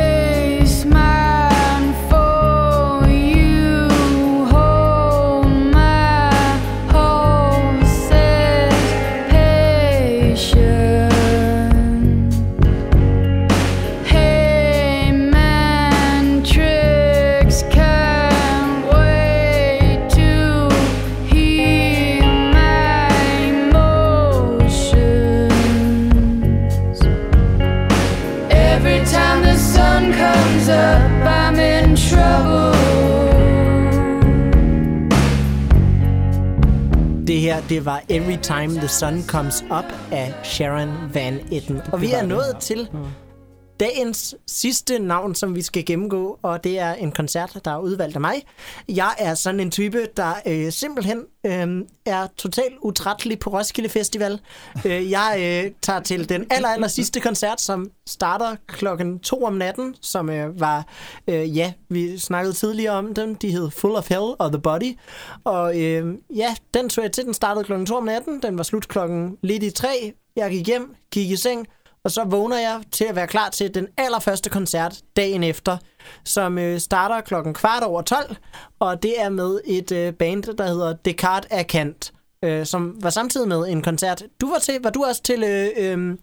[37.71, 41.81] Det var Every Time the Sun Comes Up af Sharon Van Etten.
[41.93, 42.89] Og vi er nået til
[43.81, 48.14] dagens sidste navn, som vi skal gennemgå, og det er en koncert, der er udvalgt
[48.14, 48.35] af mig.
[48.89, 54.41] Jeg er sådan en type, der øh, simpelthen øh, er totalt utrættelig på Roskilde Festival.
[54.87, 59.53] øh, jeg øh, tager til den aller, aller sidste koncert, som starter klokken to om
[59.53, 60.87] natten, som øh, var,
[61.28, 64.99] øh, ja, vi snakkede tidligere om den, de hed Full of Hell og The Body,
[65.45, 68.62] og øh, ja, den tog jeg til, den startede klokken to om natten, den var
[68.62, 71.66] slut klokken lidt i tre, jeg gik hjem, gik i seng,
[72.05, 75.76] og så vågner jeg til at være klar til den allerførste koncert dagen efter,
[76.24, 78.36] som øh, starter klokken kvart over 12,
[78.78, 82.12] og det er med et øh, band, der hedder Descartes Akant,
[82.44, 84.22] øh, som var samtidig med en koncert.
[84.40, 86.16] Du var til, var du også til, øh, øh,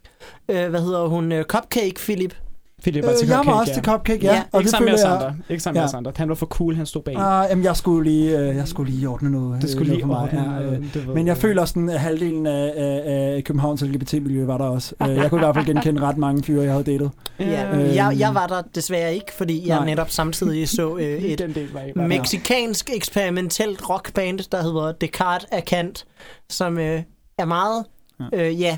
[0.50, 2.36] øh, hvad hedder hun, øh, Cupcake, Philip?
[2.84, 4.34] Philip var til Øh, jeg var Cupcake, også til Cupcake, ja.
[4.34, 5.14] Ja, og ikke sammen med jeg...
[5.14, 5.36] andre.
[5.50, 5.88] Ikke sammen med Ja.
[5.88, 6.12] os andre.
[6.16, 7.16] Han var for cool, han stod bag.
[7.18, 9.62] Ah, jamen, jeg skulle lige, øh, jeg skulle lige ordne noget.
[9.62, 10.30] det øh, skulle lige for mig.
[10.34, 11.16] Ja, øh.
[11.16, 13.02] Men jeg føler også, at halvdelen af, af,
[13.36, 14.96] af Københavns LGBT-miljø var der også.
[15.02, 17.12] Øh, Jeg kunne i hvert fald genkende ret mange fyre, jeg havde datet.
[17.40, 17.96] Ja, Øhm.
[17.96, 19.86] jeg, jeg var der desværre ikke, fordi jeg Nej.
[19.86, 25.66] netop samtidig så øh, et del var var- meksikansk eksperimentelt rockband, der hedder Descartes af
[25.66, 26.06] Kant,
[26.50, 27.02] som øh,
[27.38, 27.86] er meget,
[28.34, 28.78] øh, ja,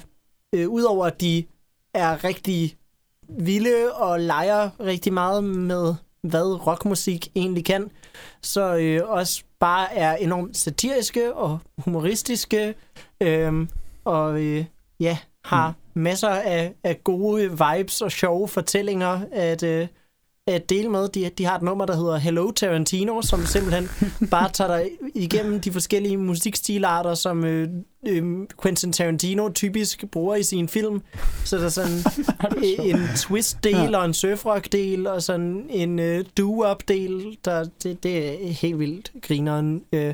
[0.56, 1.44] øh, udover at de
[1.94, 2.76] er rigtig
[3.38, 7.92] vilde og leger rigtig meget med, hvad rockmusik egentlig kan,
[8.42, 12.76] så øh, også bare er enormt satiriske og humoristiske,
[13.22, 13.68] øh,
[14.06, 14.66] og øh,
[15.00, 19.88] ja, har masser af, af gode vibes og sjove fortællinger at, øh,
[20.48, 21.10] at dele med.
[21.10, 23.90] De, de har et nummer, der hedder Hello Tarantino, som simpelthen
[24.32, 27.70] bare tager dig igennem de forskellige musikstilarter, som øh,
[28.08, 28.24] øh,
[28.62, 31.02] Quentin Tarantino typisk bruger i sin film.
[31.44, 31.98] Så der er sådan
[32.84, 37.38] en twist-del og en surfrock-del og sådan en øh, doo-wop-del.
[37.46, 39.82] Der, det, det er helt vildt grineren.
[39.94, 40.14] Øh,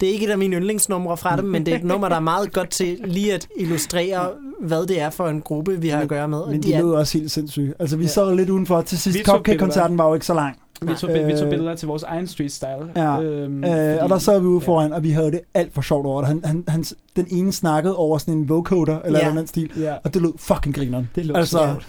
[0.00, 2.16] det er ikke et af mine yndlingsnumre fra dem, men det er et nummer, der
[2.16, 6.00] er meget godt til lige at illustrere, hvad det er for en gruppe, vi har
[6.00, 6.46] at gøre med.
[6.46, 7.74] Men de de er, lød også helt sindssyge.
[7.78, 8.82] Altså, vi sad lidt udenfor.
[8.82, 10.56] Til sidst, Cupcake-koncerten var jo ikke så lang.
[10.82, 12.92] Vi tog, vi tog Øh, billeder til vores egen street style.
[12.96, 15.82] Ja, øhm, Øh, og der sad vi ude foran, og vi havde det alt for
[15.82, 16.28] sjovt over det.
[16.28, 16.84] Han, han, han,
[17.16, 19.28] den ene snakkede over sådan en vocoder, eller Ja.
[19.28, 19.34] ja.
[19.38, 21.10] den stil, Ja, og det lød fucking grineren.
[21.14, 21.88] det lå Altså, sjovt.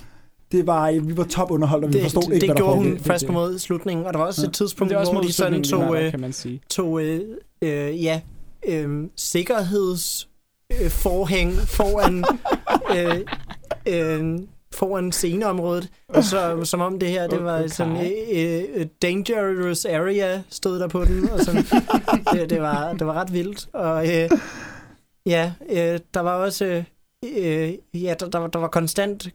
[0.51, 2.61] det var, vi var top underholdt, og vi det, forstod det, ikke, det hvad der
[2.61, 2.97] gjorde hun foregik.
[2.99, 4.47] det- først det- mod slutningen, og der var også Ja.
[4.47, 6.61] et tidspunkt, også hvor de sådan tog, der, øh, kan man sige.
[6.69, 7.19] tog øh,
[7.61, 8.21] øh, ja,
[8.67, 10.29] øh, sikkerheds
[10.81, 12.23] øh, forhæng foran
[12.97, 13.19] øh,
[13.87, 14.39] øh,
[14.73, 17.67] foran sceneområdet, og så som om det her, det var Okay.
[17.67, 21.63] sådan øh, dangerous area, stod der på den, og sådan,
[22.33, 24.29] det, det, var, det var ret vildt, og øh,
[25.25, 26.83] ja, øh, der var også,
[27.37, 29.27] øh, ja, der, der, var, der var konstant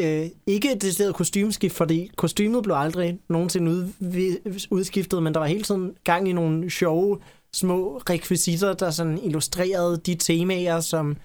[0.00, 5.46] øh, ikke et decideret kostymeskift, fordi kostymet blev aldrig nogensinde udvi- udskiftet, men der var
[5.46, 7.18] hele tiden gang i nogle sjove
[7.54, 11.16] små rekvisitter, der sådan illustrerede de temaer, som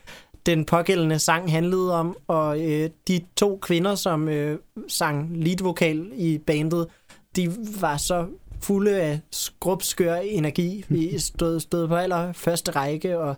[0.48, 6.38] den pågældende sang handlede om, og øh, de to kvinder, som øh, sang leadvokal i
[6.38, 6.88] bandet,
[7.36, 8.28] de var så
[8.62, 10.86] fulde af skrubskør energi.
[10.89, 13.36] Vi stod, stod på aller første række, og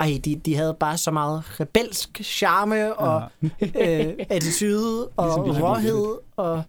[0.00, 3.22] ej, de, de havde bare så meget rebelsk charme og
[3.62, 6.62] øh, attitude og Ligesom råhed og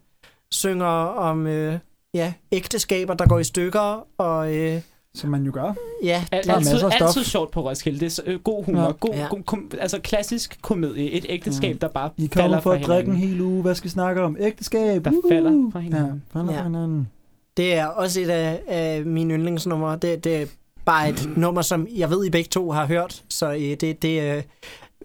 [0.51, 1.79] synger om øh,
[2.13, 4.81] ja, ægteskaber, der går i stykker og øh,
[5.15, 5.73] Som man jo gør.
[6.03, 7.07] ja, Al- er altid, masser af stof.
[7.07, 7.99] altid sjovt på Roskilde.
[7.99, 8.81] Det er så- øh, god humor.
[8.83, 8.91] Ja.
[8.91, 9.27] God, Ja.
[9.29, 11.11] god, kom, altså klassisk komedie.
[11.11, 13.61] Et ægteskab, der bare I falder kommer for fra at drikke en hel uge.
[13.61, 14.37] Hvad skal vi snakke om?
[14.39, 15.05] Ægteskab.
[15.05, 15.21] Der Uhu.
[15.29, 16.23] falder fra Ja, hinanden.
[16.33, 16.59] falder Ja.
[16.59, 17.09] fra hinanden.
[17.57, 19.97] Det er også et af, af mine yndlingsnumre.
[20.01, 20.45] Det, det er
[20.85, 23.23] bare et nummer, som jeg ved, I begge to har hørt.
[23.29, 24.43] Så øh, det, det, øh,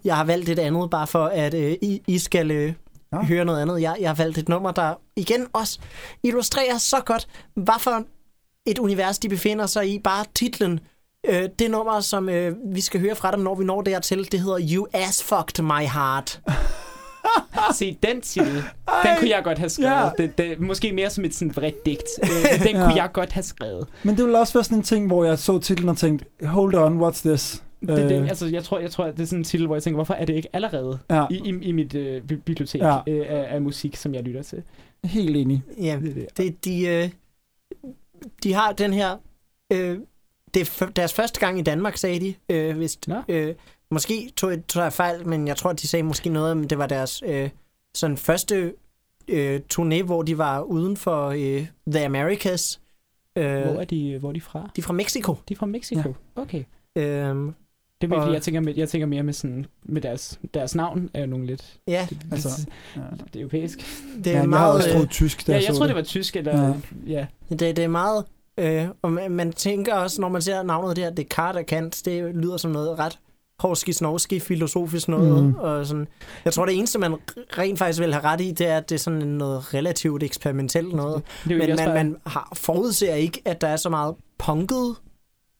[0.05, 2.73] jeg har valgt et andet, bare for at øh, I, I skal øh,
[3.13, 3.21] Ja.
[3.23, 3.81] høre noget andet.
[3.81, 5.79] Jeg, jeg har valgt et nummer, der igen også
[6.23, 8.03] illustrerer så godt, hvad for
[8.67, 9.99] et univers de befinder sig i.
[9.99, 10.79] Bare titlen.
[11.29, 14.39] Øh, det nummer, som øh, vi skal høre fra dem, når vi når dertil, det
[14.39, 16.41] hedder You Ass Fucked My Heart.
[17.75, 18.53] Se, den titel,
[19.03, 19.91] den kunne jeg godt have skrevet.
[19.91, 20.09] Ja.
[20.23, 22.03] Det, det, måske mere som et sådan bredt digt.
[22.23, 22.95] Øh, den kunne Ja.
[23.03, 23.87] jeg godt have skrevet.
[24.03, 26.75] Men det ville også være sådan en ting, hvor jeg så titlen og tænkte, hold
[26.75, 27.63] on, what's this?
[27.81, 29.83] Det, det, Øh, altså, jeg tror, jeg tror, det er sådan en titel, hvor jeg
[29.83, 32.95] tænker, hvorfor er det ikke allerede ja, i, i, i mit øh, bi- bibliotek Ja.
[33.07, 33.11] ja.
[33.13, 34.63] øh, af, af musik, som jeg lytter til?
[35.03, 35.63] helt enig.
[35.81, 36.37] Ja, Det, er det.
[36.37, 37.09] det, de, øh,
[38.43, 39.17] de har den her...
[39.73, 39.99] Øh,
[40.53, 42.35] det er deres første gang i Danmark, sagde de.
[42.49, 43.07] Øh, vist.
[43.07, 43.21] Nå.
[43.27, 43.55] Øh,
[43.91, 46.87] måske tog tog jeg fejl, men jeg tror, de sagde måske noget om, det var
[46.87, 47.49] deres øh,
[47.95, 48.73] sådan første
[49.27, 52.81] øh, turné, hvor de var uden for øh, The Americas.
[53.35, 54.69] Øh, Hvor er de, hvor er de fra?
[54.75, 55.35] de er fra Mexico.
[55.49, 56.13] De er fra Mexico.
[56.37, 56.41] Ja.
[56.41, 56.63] Okay.
[56.95, 57.51] Øh,
[58.01, 61.09] Det er fordi jeg tænker, med, jeg tænker mere med, sådan, med deres, deres navn
[61.13, 63.01] er jo nogle lidt ja, det, Altså, ja.
[63.01, 63.79] det er europæisk.
[64.17, 64.73] det er ja, jeg har meget...
[64.73, 66.67] også øh, troet tysk, da Ja, jeg tror, det var tysk, eller...
[66.67, 66.73] Ja.
[67.07, 67.25] Ja.
[67.49, 68.25] Det, det er meget...
[68.57, 72.01] Øh, og man, man tænker også, når man ser navnet der, det er Carter Kant,
[72.05, 73.19] det lyder som noget ret
[73.59, 75.43] horski snovski filosofisk noget.
[75.43, 75.55] Mm.
[75.55, 76.07] Og sådan.
[76.45, 77.15] Jeg tror, det eneste, man
[77.57, 80.95] rent faktisk vil have ret i, det er, at det er sådan noget relativt eksperimentelt
[80.95, 81.23] noget.
[81.45, 84.95] Men man, man har, forudser ikke, at der er så meget punket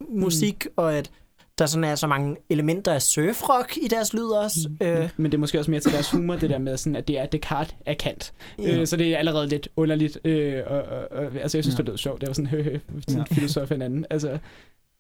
[0.10, 0.74] musik, mm.
[0.76, 1.12] og at
[1.58, 4.70] der sådan er så mange elementer af surfrock i deres lyd også.
[4.82, 4.88] Mm.
[4.88, 7.08] Øh, Men det er måske også mere til deres humor, det der med, sådan, at
[7.08, 8.34] det er Descartes af Kant.
[8.60, 8.80] ja.
[8.80, 10.20] Øh, så det er allerede lidt underligt.
[10.26, 11.78] Øh, og, og, og, altså, jeg synes, Ja.
[11.78, 12.22] det lød sjovt.
[12.22, 12.78] Det var sådan, hø, hø,
[13.08, 13.36] sådan Ja.
[13.36, 14.06] filosof en anden.
[14.10, 14.38] Altså,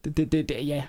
[0.05, 0.83] det, det, det, det, ja.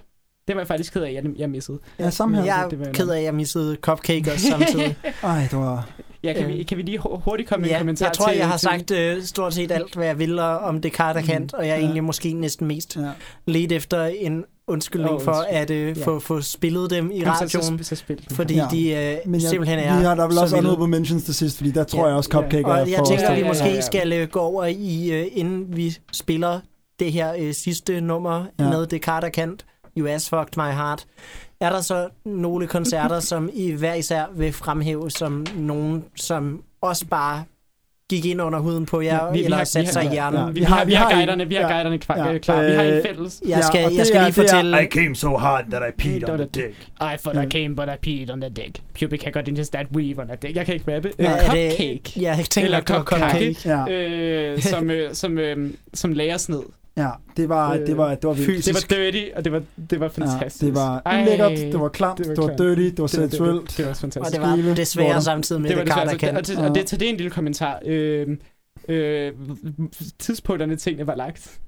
[0.48, 1.78] Det var jeg faktisk ked af, jeg, jeg missede.
[1.98, 2.44] Ja, samme her.
[2.44, 4.96] jeg det var er ked af, at jeg missede Cupcake også samtidig.
[5.22, 5.90] Ej, det var...
[6.22, 6.58] Ja, kan, Øh.
[6.58, 8.36] vi, kan vi lige hu- hurtigt komme med en ja, kommentar jeg tror, til...
[8.36, 11.54] jeg har til, sagt øh, stort set alt, hvad jeg vil om Descartes og Kant,
[11.54, 11.80] og jeg er Ja.
[11.82, 13.10] egentlig måske næsten mest Ja.
[13.46, 16.04] let efter en undskyldning Åh, for at øh, Ja.
[16.04, 17.48] få, få spillet dem i Jamen, radioen,
[17.78, 18.36] Så, så, så spil den.
[18.36, 18.66] fordi Ja.
[18.70, 20.68] de øh, Men jeg, simpelthen vi er har der vel så også vilde.
[20.68, 22.06] honorable mentions til sidst, fordi der tror Ja.
[22.06, 23.04] jeg også, Cupcake Og er jeg for...
[23.04, 23.80] tænker, at vi Ja, ja, måske ja, ja.
[23.80, 26.60] skal øh, gå over i, øh, inden vi spiller
[26.98, 28.64] det her øh, sidste nummer Ja.
[28.64, 28.70] ja.
[28.70, 29.66] med Descartes Kant,
[29.98, 31.04] You Ass Fucked My Heart.
[31.60, 37.06] Er der så nogle koncerter, som I hver især vil fremhæve som nogen, som også
[37.06, 37.44] bare
[38.10, 40.04] gik ind under huden på jer, Ja, ja, vi- vi eller har- satte vi sig
[40.04, 40.38] i hjernen?
[40.40, 40.44] ja.
[40.46, 40.50] Ja.
[40.52, 41.74] Vi, Vi har, vi har guiderne, vi har ja.
[41.74, 42.38] guiderne klar, Ja.
[42.38, 42.62] klar.
[42.62, 43.42] Vi har en Øh, fælles.
[43.48, 44.88] Jeg skal, og jeg det skal er- lige det er- fortælle...
[44.90, 46.74] came so hard that I peed on the dick.
[47.00, 48.80] I thought I came, but I peed on the dick.
[49.00, 50.56] Pubic hair got into that weave on that dick.
[50.56, 51.10] Jeg kan ikke rappe.
[51.18, 52.20] Ja, Ja, det- cupcake.
[52.20, 53.54] Ja, jeg tænker, Eller det cupcake.
[53.54, 53.88] cupcake.
[53.88, 56.60] Ja, Øh, som, øh, som, øh, som lagersned.
[57.02, 58.46] Ja det, var, Øh, det, var, det var vildt.
[58.50, 58.90] fysisk.
[58.90, 60.64] Det var dirty, og det var, det var Ja, fantastisk.
[60.64, 62.58] det var Ej, ulækkert, det var klamt, det det var var, klamt.
[62.76, 64.32] dirty, det var det, det, det, det var også Og fantastisk.
[64.42, 66.20] det var desværre samtidig med det var det, og, Kant.
[66.20, 67.80] det, og, det, og det, det er en lille kommentar.
[67.86, 68.36] Øh,
[68.88, 69.32] øh,
[70.18, 71.58] tidspunkterne tingene var lagt,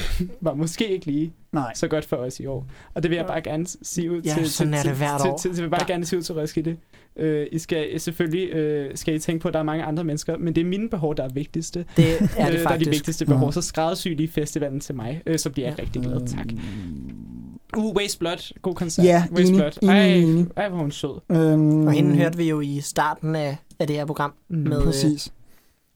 [0.40, 2.66] var måske ikke lige Nej, så godt for os i år.
[2.94, 5.20] Og det vil jeg bare gerne sige ud Ja, til, sådan til, er det hvert
[5.20, 5.36] til, år.
[5.38, 6.76] til, til, til, vil bare Der- gerne sige ud til Roskilde.
[7.16, 10.36] Øh, I skal selvfølgelig øh, skal I tænke på, at der er mange andre mennesker,
[10.38, 11.84] men det er mine behov, der er vigtigste.
[11.96, 12.90] Det er det øh, der er de faktisk.
[12.90, 13.48] vigtigste behov.
[13.48, 13.52] Ja.
[13.52, 15.82] Så skræddersy lige festivalen til mig, øh, så bliver jeg Ja.
[15.82, 16.26] rigtig glad.
[16.26, 16.46] Tak.
[17.76, 18.52] Uh, Waste Blood.
[18.62, 19.06] God koncert.
[19.06, 19.72] Ja, Waste enig, Blood.
[19.82, 20.46] enig, Ej, enig.
[20.56, 21.20] ej, hvor hun sød.
[21.30, 24.32] Øhm, Og hende hørte vi jo i starten af, af det her program.
[24.48, 24.56] Mm.
[24.58, 25.32] Med, øh, Præcis.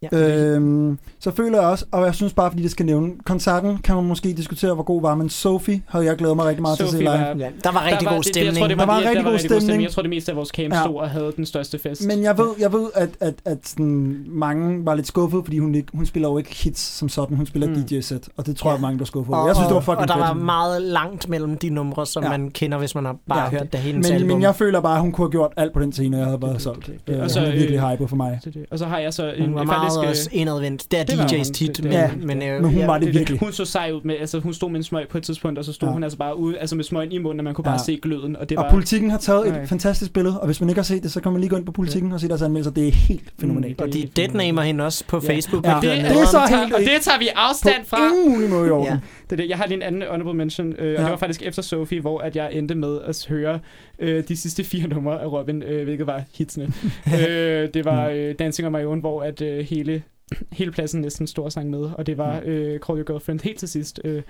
[0.03, 0.09] Ja.
[0.55, 3.95] Øhm, så føler jeg også, og jeg synes bare, fordi det skal nævne, koncerten kan
[3.95, 6.85] man måske diskutere, hvor god var, men Sophie havde jeg glædet mig rigtig meget til
[6.85, 7.19] at se Sophie live.
[7.19, 8.47] var- Ja, der var rigtig der var, god stemning.
[8.55, 9.83] Det, jeg tror, det var, Der var rigtig der god rigtig stemning.
[9.83, 10.83] Jeg tror, det meste af vores camp Ja.
[10.85, 12.07] stod og havde den største fest.
[12.07, 15.75] Men jeg ved, jeg ved at, at, at sådan, mange var lidt skuffet, fordi hun,
[15.75, 17.75] ikke, hun spiller jo ikke hits som sådan, hun spiller Mm.
[17.75, 18.75] DJ-sæt, og det tror Ja.
[18.75, 19.47] jeg, mange der skuffet over.
[19.47, 20.27] Jeg synes, det var fucking Og der fedt.
[20.27, 22.29] var meget langt mellem de numre, som Ja.
[22.29, 23.51] man kender, hvis man har bare Ja.
[23.51, 25.81] hørt det hele men, men jeg føler bare, at hun kunne have gjort alt på
[25.81, 26.87] den scene, og jeg havde bare Det- solgt.
[26.87, 28.41] det- hun er virkelig øh, hype for mig.
[28.71, 29.96] Og så har jeg så en var faktisk...
[30.01, 30.91] meget også indadvendt.
[30.91, 31.45] Det er det DJ's hun.
[31.45, 32.11] tit, Det- men, ja.
[32.23, 33.41] men, øh, Men hun ja, var det det- virkelig.
[33.41, 35.65] Hun så sej ud med, altså hun stod med en smøg på et tidspunkt, og
[35.65, 35.93] så stod Ja.
[35.93, 37.85] hun altså bare ude, altså med smøgen i munden, og man kunne bare Ja.
[37.85, 38.71] se gløden, og det Og var...
[38.71, 39.63] politikken har taget Nej.
[39.63, 41.57] et fantastisk billede, og hvis man ikke har set det, så kan man lige gå
[41.57, 42.71] ind på politikken og se deres anmeldelser.
[42.71, 43.81] Det er helt fænomenalt.
[43.81, 43.87] Mm.
[43.87, 45.33] Og de deadnamer hende også på Ja.
[45.35, 45.67] Facebook.
[45.67, 45.75] Ja.
[45.75, 47.99] Det- det er så helt- og det tager vi afstand På fra.
[48.13, 48.99] ingen mulig måde i orden.
[49.31, 49.49] Det det.
[49.49, 51.03] Jeg har lige en anden honorable mention, øh, og Ja.
[51.03, 53.61] det var faktisk efter Sophie, hvor at jeg endte med at høre
[53.99, 56.65] øh, de sidste fire numre af Robin, øh, hvilket var hitsene.
[57.29, 60.03] øh, det var øh, Dancing on My Own, hvor at øh, hele
[60.53, 63.69] hele pladsen næsten stor sang med, og det var øh, Call Your Girlfriend helt til
[63.69, 64.23] sidst, øh,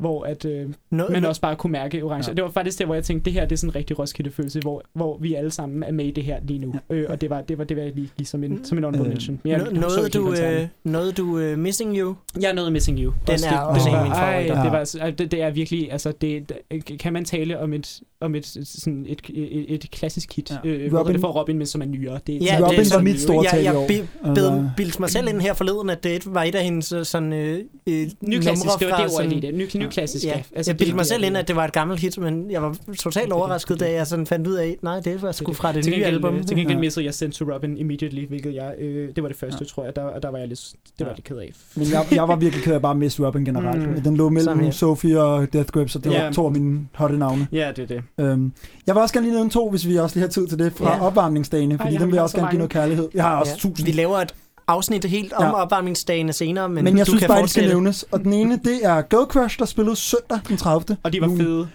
[0.00, 2.24] hvor at øh, Noget, man også bare kunne mærke orange.
[2.26, 2.30] Ja.
[2.30, 2.34] Ja.
[2.34, 4.60] Det var faktisk der, hvor jeg tænkte, det her det er sådan en rigtig Roskilde-følelse,
[4.60, 6.74] hvor, hvor vi alle sammen er med i det her lige nu.
[6.90, 6.94] Ja.
[6.94, 8.84] Øh, og det var, det var det, var jeg lige give som en, som en
[8.84, 9.40] honorable Øh, mention.
[9.42, 12.14] Men jeg, jeg så noget, du, øh, noget du uh, Missing You.
[12.40, 13.12] Jeg er noget Missing You.
[13.26, 14.62] Den Også er det, også det, en af var- mine ej, favoritter.
[14.62, 18.34] Det, var, det, det er virkelig, altså, det, det, kan man tale om et, om
[18.34, 20.56] et, sådan et, et, et klassisk hit, Ja.
[20.64, 20.70] ja.
[20.70, 22.18] øh, Robin, det for Robin, men som er nyere.
[22.26, 23.86] Det, Ja, Robin det var mit store Jeg, i jeg år.
[23.86, 26.92] bi- Altså, bed, bildte mig selv ind her forleden, at det var et af hendes
[26.92, 29.54] øh, sådan, øh, øh, Nyklassisk, numre det var fra det ord, sådan- lige det.
[29.90, 30.42] Ny, nyklassisk, Ja, ja.
[30.56, 32.76] altså, jeg bildte mig selv ind, at det var et gammelt hit, men jeg var
[32.98, 35.92] totalt overrasket, da jeg sådan fandt ud af, nej, det var sgu fra det til
[35.96, 36.44] nye album.
[36.44, 36.80] Til gengæld Ja.
[36.80, 39.64] missede jeg Send to Robin immediately, hvilket jeg, øh, det var det første, Ja.
[39.66, 41.08] tror jeg, der, og der var jeg lidt, det var Ja.
[41.10, 41.52] jeg lidt ked af.
[41.76, 43.88] Men jeg, jeg var virkelig ked af bare miste Robin generelt.
[43.88, 44.00] Mm.
[44.02, 44.70] Den lå Samme mellem her.
[44.70, 46.24] Sophie og Death Grips, og det Ja.
[46.24, 47.46] var to af mine hotte navne.
[47.52, 48.02] Ja, det er det.
[48.24, 48.52] Øhm,
[48.86, 50.72] jeg vil også gerne lige nævne to, hvis vi også lige har tid til det,
[50.72, 50.96] fra Ja.
[50.96, 51.02] ja.
[51.06, 53.08] opvarmningsdagene, fordi Ej, dem vil jeg også så gerne give noget kærlighed.
[53.14, 53.58] Jeg har også Ja.
[53.68, 53.86] tusind.
[53.86, 54.34] Vi laver et
[54.70, 55.52] afsnit helt om Ja.
[55.52, 57.74] opvarmningsdagene senere, men, Men jeg du synes kan bare, de skal fortsætte.
[57.74, 58.02] nævnes.
[58.02, 60.96] Og den ene, det er Girl Crush, der spillede søndag den 30.
[61.02, 61.42] Og de var juni.
[61.42, 61.68] fede.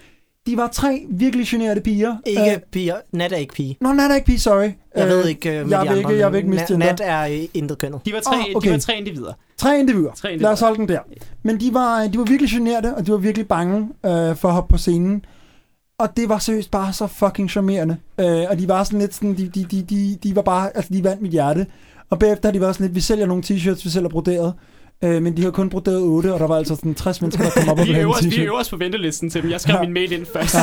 [0.48, 2.16] De var tre virkelig generede piger.
[2.26, 2.96] Ikke Øh, piger.
[3.12, 3.78] Nat er ikke pige.
[3.82, 4.70] Nå, der er ikke pige, sorry.
[4.96, 6.88] Jeg Øh, ved ikke uh, med jeg de vil ikke- andre, jeg vil ikke misgender.
[6.88, 8.02] Nat er øh, intet kønnet.
[8.06, 8.68] De var tre, Åh, okay.
[8.70, 9.34] de var tre individer.
[9.58, 10.12] Tre individer.
[10.16, 10.48] Tre individer.
[10.50, 11.00] Lad os holde den der.
[11.44, 14.54] Men de var, de var virkelig generede, og de var virkelig bange øh, for at
[14.54, 15.26] hoppe på scenen.
[16.00, 17.98] Og det var seriøst bare så fucking charmerende.
[18.20, 20.94] Øh, og de var sådan lidt sådan, de, de, de, de, de var bare, altså
[20.94, 21.66] de vandt mit hjerte.
[22.10, 24.54] Og bagefter har de været sådan lidt, vi sælger nogle t-shirts, vi sælger broderet.
[25.04, 27.50] Øh, men de har kun broderet 8, og der var altså sådan 60 mennesker, der
[27.52, 28.42] kom op og øver, en vi t-shirt.
[28.42, 29.52] øver os på ventelisten til dem.
[29.52, 29.82] Jeg skrev Ja.
[29.82, 30.56] min mail ind først.
[30.56, 30.60] Ja.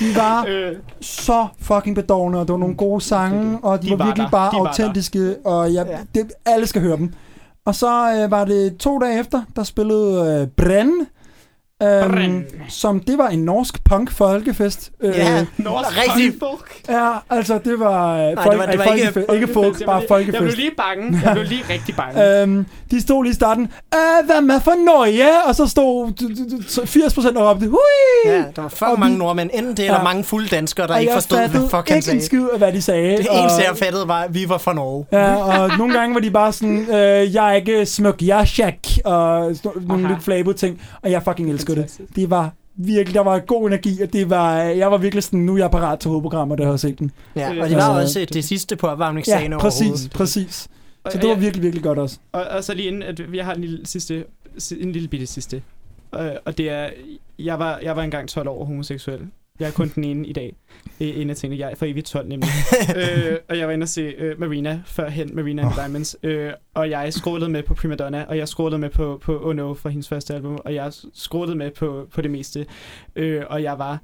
[0.00, 3.90] De var Øh, så fucking bedårende, og det var nogle gode sange, og de, De
[3.90, 4.30] var, var virkelig der.
[4.30, 5.98] bare De autentiske, og jeg, Ja.
[6.20, 7.12] det, alle skal høre dem.
[7.64, 10.92] Og så øh, var det to dage efter, der spillede øh, Brenn,
[11.82, 14.90] øhm, som det var en norsk punk folkefest.
[15.02, 16.34] Øh, Ja, Norsk rigtig.
[16.40, 16.80] folk.
[16.88, 19.86] ja, altså det var, øh, Nej, det var- det var ikke folkefest, ikke folk, Jeg
[19.86, 20.56] bare blev- Jeg blev folkefest.
[20.58, 21.20] lige bange.
[21.24, 22.42] Jeg blev lige rigtig bange.
[22.42, 23.62] Øhm, de stod lige i starten,
[23.94, 25.42] øh, hvad med for Norge?
[25.48, 27.78] Og så stod d- d- d- 80% og råbte, hui!
[28.26, 29.50] Ja, der var for Og mange vi- nordmænd.
[29.54, 30.02] Enten det, eller Ja.
[30.02, 32.24] mange fulde danskere, der og ikke forstod, hvad fuck han ikke en sagde.
[32.24, 33.16] skid af, hvad de sagde.
[33.16, 35.06] Det og- eneste, jeg fattede, var, at vi var fra Norge.
[35.12, 38.44] Ja, og nogle gange var de bare sådan, øh, jeg er ikke smuk, jeg er
[38.44, 38.74] Shaq,
[39.04, 39.54] og
[39.86, 42.16] nogle lidt flabo ting, og jeg fucking elskede det.
[42.16, 45.54] Det var virkelig, der var god energi, og det var, jeg var virkelig sådan, nu
[45.54, 47.10] er jeg parat til hovedprogrammer, der har set den.
[47.36, 50.68] Ja, Øh, og det var øh, også det sidste på opvarmningsdagen Ja, præcis, præcis.
[51.04, 52.18] Og- Så det var og- virkelig, virkelig godt også.
[52.32, 54.24] Og, og så lige inden, at jeg har en lille, sidste,
[54.58, 55.62] si- en lille bitte sidste
[56.20, 56.90] Øh, og det er...
[57.38, 59.20] Jeg var, jeg var engang 12 år homoseksuel.
[59.60, 60.56] Jeg er kun den ene i dag.
[61.00, 61.60] En af tingene.
[61.60, 62.48] Jeg er for evigt 12 nemlig.
[62.96, 66.16] øh, og jeg var inde og se øh, Marina førhen, Marina and the Diamonds.
[66.22, 69.74] Øh, og jeg scrollede med på Primadonna, og jeg scrollede med på, på Oh No
[69.74, 72.66] fra hendes første album, og jeg scrollede med på, på det meste.
[73.16, 73.98] Øh, og jeg var...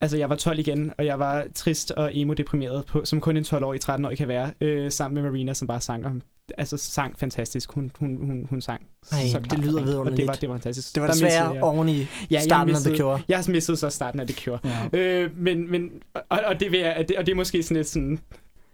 [0.00, 3.42] Altså, jeg var 12 igen, og jeg var trist og emo-deprimeret, på, som kun en
[3.42, 6.22] 12-årig, 13-årig kan være, øh, sammen med Marina, som bare sang om
[6.58, 7.72] altså sang fantastisk.
[7.72, 8.86] Hun, hun, hun, hun sang.
[9.12, 10.28] Ej, så det klart lyder og rent, Og det vidunderligt.
[10.28, 10.94] var, det var fantastisk.
[10.94, 13.20] Det var desværre missede jeg- oven i Ja, jeg starten af The missede- Cure.
[13.28, 14.58] Jeg missede så starten af The Cure.
[14.92, 14.98] Ja.
[14.98, 17.76] Øh, men, men, og, og, det vil jeg, og det, og det er måske sådan
[17.76, 18.18] lidt sådan,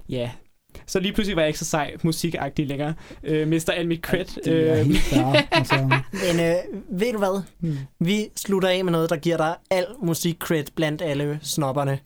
[0.09, 0.31] ja.
[0.87, 2.95] Så lige pludselig var jeg ikke så sej musikagtig længere.
[3.25, 4.25] Øh, mister al mit cred.
[4.45, 5.47] Det er Øh, helt fair.
[5.51, 5.75] Altså,
[6.33, 6.55] Men øh,
[7.01, 7.43] ved du hvad?
[7.61, 7.79] hmm.
[8.01, 11.99] Vi slutter af med noget, der giver dig al musik-cred blandt alle snobberne.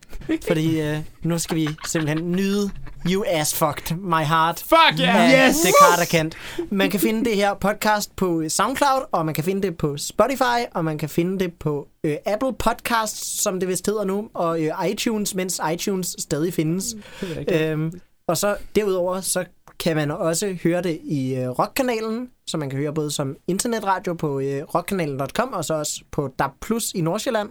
[0.46, 2.70] Fordi øh, nu skal vi simpelthen nyde
[3.10, 4.58] You Ass Fucked My Heart.
[4.58, 5.48] Fuck yeah!
[5.48, 5.56] Yes!
[5.56, 6.34] Descartes Kant.
[6.70, 10.60] Man kan finde det her podcast på SoundCloud, og man kan finde det på Spotify,
[10.74, 14.62] og man kan finde det på øh, Apple Podcasts, som det vist hedder nu, og
[14.62, 16.84] øh, iTunes, mens iTunes stadig findes.
[17.20, 17.60] Det.
[17.60, 19.44] Øhm, og så derudover, så
[19.78, 24.14] kan man også høre det i øh, rockkanalen, som man kan høre både som internetradio
[24.14, 27.48] på øh, rockkanalen.com, og så også på DAB Plus i Nordsjælland.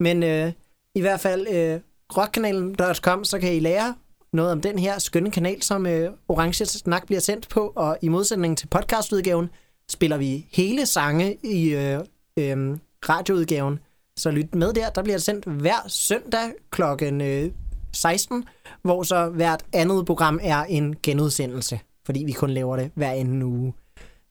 [0.00, 0.52] Men øh,
[0.94, 1.80] i hvert fald øh,
[2.16, 3.94] rockkanalen.com, så kan I lære
[4.32, 8.08] noget om den her skønne kanal, som øh, Orange Snak bliver sendt på, og i
[8.08, 9.50] modsætning til podcastudgaven,
[9.90, 12.00] spiller vi hele sange i øh,
[12.38, 12.76] øh,
[13.08, 13.78] radioudgaven.
[14.16, 17.50] Så lyt med der, der bliver sendt hver søndag klokken øh,
[17.92, 18.44] 16,
[18.82, 23.42] hvor så hvert andet program er en genudsendelse, fordi vi kun laver det hver anden
[23.42, 23.72] uge.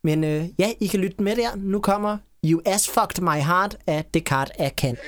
[0.04, 1.50] Men øh, ja, I kan lytte med der.
[1.56, 5.00] Nu kommer You As Fucked My Heart af Descartes Akant.
[5.00, 5.08] Kant.